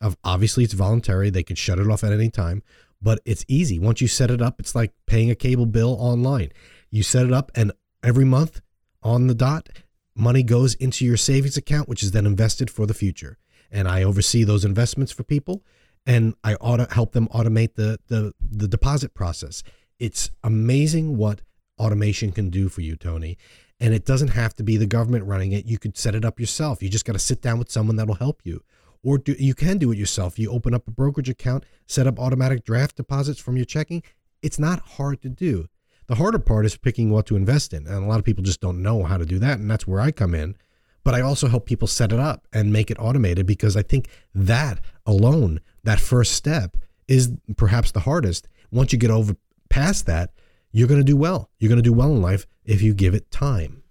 [0.00, 2.62] Of obviously it's voluntary; they can shut it off at any time,
[3.00, 3.78] but it's easy.
[3.78, 6.50] Once you set it up, it's like paying a cable bill online.
[6.90, 7.72] You set it up, and
[8.02, 8.60] every month
[9.02, 9.68] on the dot,
[10.14, 13.38] money goes into your savings account, which is then invested for the future.
[13.70, 15.62] And I oversee those investments for people,
[16.04, 19.62] and I auto help them automate the the the deposit process.
[19.98, 21.42] It's amazing what
[21.78, 23.38] automation can do for you, Tony.
[23.80, 25.66] And it doesn't have to be the government running it.
[25.66, 26.82] You could set it up yourself.
[26.82, 28.62] You just got to sit down with someone that'll help you.
[29.02, 30.38] Or do, you can do it yourself.
[30.38, 34.02] You open up a brokerage account, set up automatic draft deposits from your checking.
[34.42, 35.68] It's not hard to do.
[36.06, 37.86] The harder part is picking what to invest in.
[37.86, 39.58] And a lot of people just don't know how to do that.
[39.58, 40.56] And that's where I come in.
[41.04, 44.08] But I also help people set it up and make it automated because I think
[44.34, 46.76] that alone, that first step,
[47.08, 48.48] is perhaps the hardest.
[48.70, 49.36] Once you get over
[49.68, 50.30] past that,
[50.72, 51.50] you're going to do well.
[51.58, 53.82] You're going to do well in life if you give it time.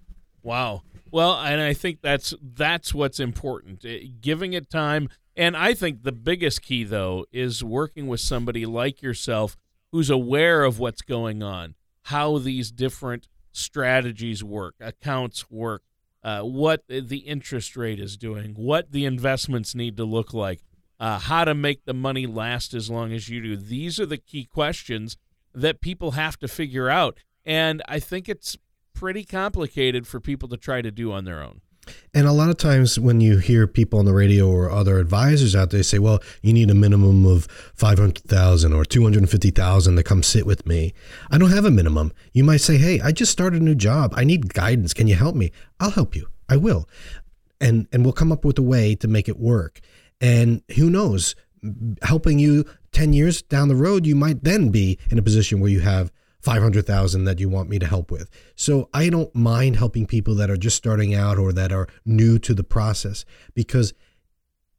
[0.43, 0.81] Wow.
[1.11, 3.85] Well, and I think that's that's what's important.
[3.85, 8.65] Eh, giving it time and I think the biggest key though is working with somebody
[8.65, 9.57] like yourself
[9.91, 15.83] who's aware of what's going on, how these different strategies work, accounts work,
[16.23, 20.61] uh, what the interest rate is doing, what the investments need to look like,
[20.99, 23.57] uh, how to make the money last as long as you do.
[23.57, 25.17] These are the key questions
[25.53, 27.17] that people have to figure out.
[27.45, 28.57] And I think it's
[28.93, 31.61] pretty complicated for people to try to do on their own.
[32.13, 35.55] And a lot of times when you hear people on the radio or other advisors
[35.55, 37.45] out there say, well, you need a minimum of
[37.75, 40.93] 500,000 or 250,000 to come sit with me.
[41.31, 42.11] I don't have a minimum.
[42.33, 44.13] You might say, hey, I just started a new job.
[44.15, 44.93] I need guidance.
[44.93, 45.51] Can you help me?
[45.79, 46.27] I'll help you.
[46.47, 46.87] I will.
[47.59, 49.79] And, and we'll come up with a way to make it work.
[50.19, 51.35] And who knows,
[52.01, 55.71] helping you 10 years down the road, you might then be in a position where
[55.71, 58.29] you have 500,000 that you want me to help with.
[58.55, 62.39] So I don't mind helping people that are just starting out or that are new
[62.39, 63.93] to the process because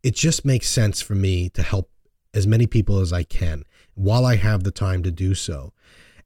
[0.03, 1.91] it just makes sense for me to help
[2.35, 3.65] as many people as I can
[3.95, 5.73] while I have the time to do so.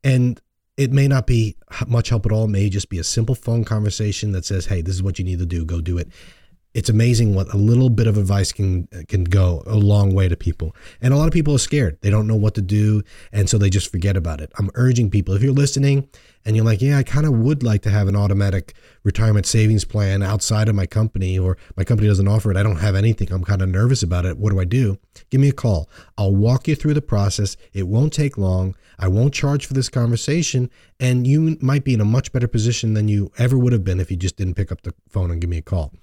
[0.02, 0.40] And
[0.76, 2.44] it may not be much help at all.
[2.44, 5.24] It may just be a simple phone conversation that says, "Hey, this is what you
[5.24, 5.64] need to do.
[5.64, 6.09] Go do it."
[6.77, 10.37] It's amazing what a little bit of advice can can go a long way to
[10.37, 10.77] people.
[11.01, 11.97] And a lot of people are scared.
[12.03, 13.03] They don't know what to do,
[13.33, 14.53] and so they just forget about it.
[14.59, 16.07] I'm urging people if you're listening
[16.45, 18.74] and you're like, "Yeah, I kind of would like to have an automatic
[19.05, 22.59] retirement savings plan outside of my company or my company doesn't offer it.
[22.59, 23.33] I don't have anything.
[23.33, 24.37] I'm kind of nervous about it.
[24.37, 24.99] What do I do?"
[25.31, 25.89] Give me a call.
[26.18, 27.57] I'll walk you through the process.
[27.72, 28.74] It won't take long.
[28.99, 30.68] I won't charge for this conversation,
[31.01, 33.99] and you might be in a much better position than you ever would have been
[33.99, 35.95] if you just didn't pick up the phone and give me a call.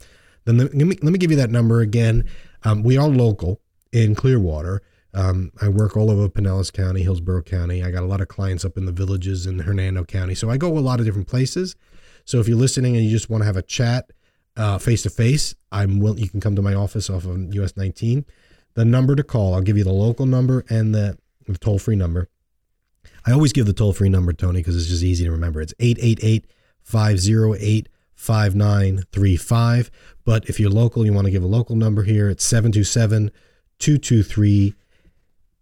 [0.45, 2.25] Then let me, let me give you that number again.
[2.63, 4.81] Um, we are local in Clearwater.
[5.13, 7.83] Um, I work all over Pinellas County, Hillsborough County.
[7.83, 10.33] I got a lot of clients up in the villages in Hernando County.
[10.33, 11.75] So I go a lot of different places.
[12.25, 14.11] So if you're listening and you just want to have a chat
[14.79, 18.25] face to face, I'm will you can come to my office off of US 19.
[18.73, 21.95] The number to call, I'll give you the local number and the, the toll free
[21.95, 22.29] number.
[23.25, 25.61] I always give the toll free number, Tony, because it's just easy to remember.
[25.61, 26.47] It's 888
[26.83, 27.89] 508
[28.23, 29.91] 5935.
[30.23, 33.31] But if you're local, you want to give a local number here, it's 727
[33.79, 34.73] 223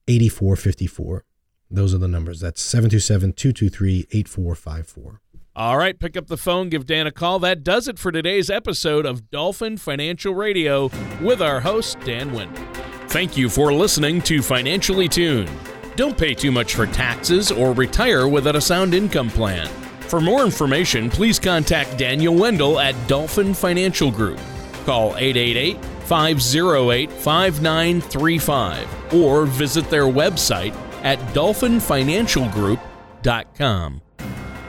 [0.08, 1.26] 8454.
[1.72, 2.40] Those are the numbers.
[2.40, 5.22] That's 727 223 8454.
[5.54, 7.40] All right, pick up the phone, give Dan a call.
[7.40, 10.90] That does it for today's episode of Dolphin Financial Radio
[11.22, 12.64] with our host, Dan Wendell.
[13.08, 15.52] Thank you for listening to Financially Tuned.
[15.98, 19.70] Don't pay too much for taxes or retire without a sound income plan.
[20.12, 24.42] For more information, please contact Daniel Wendell at Dolphin Financial Group.
[24.86, 34.02] Call 888 508 5935 or visit their website at dolphinfinancialgroup.com.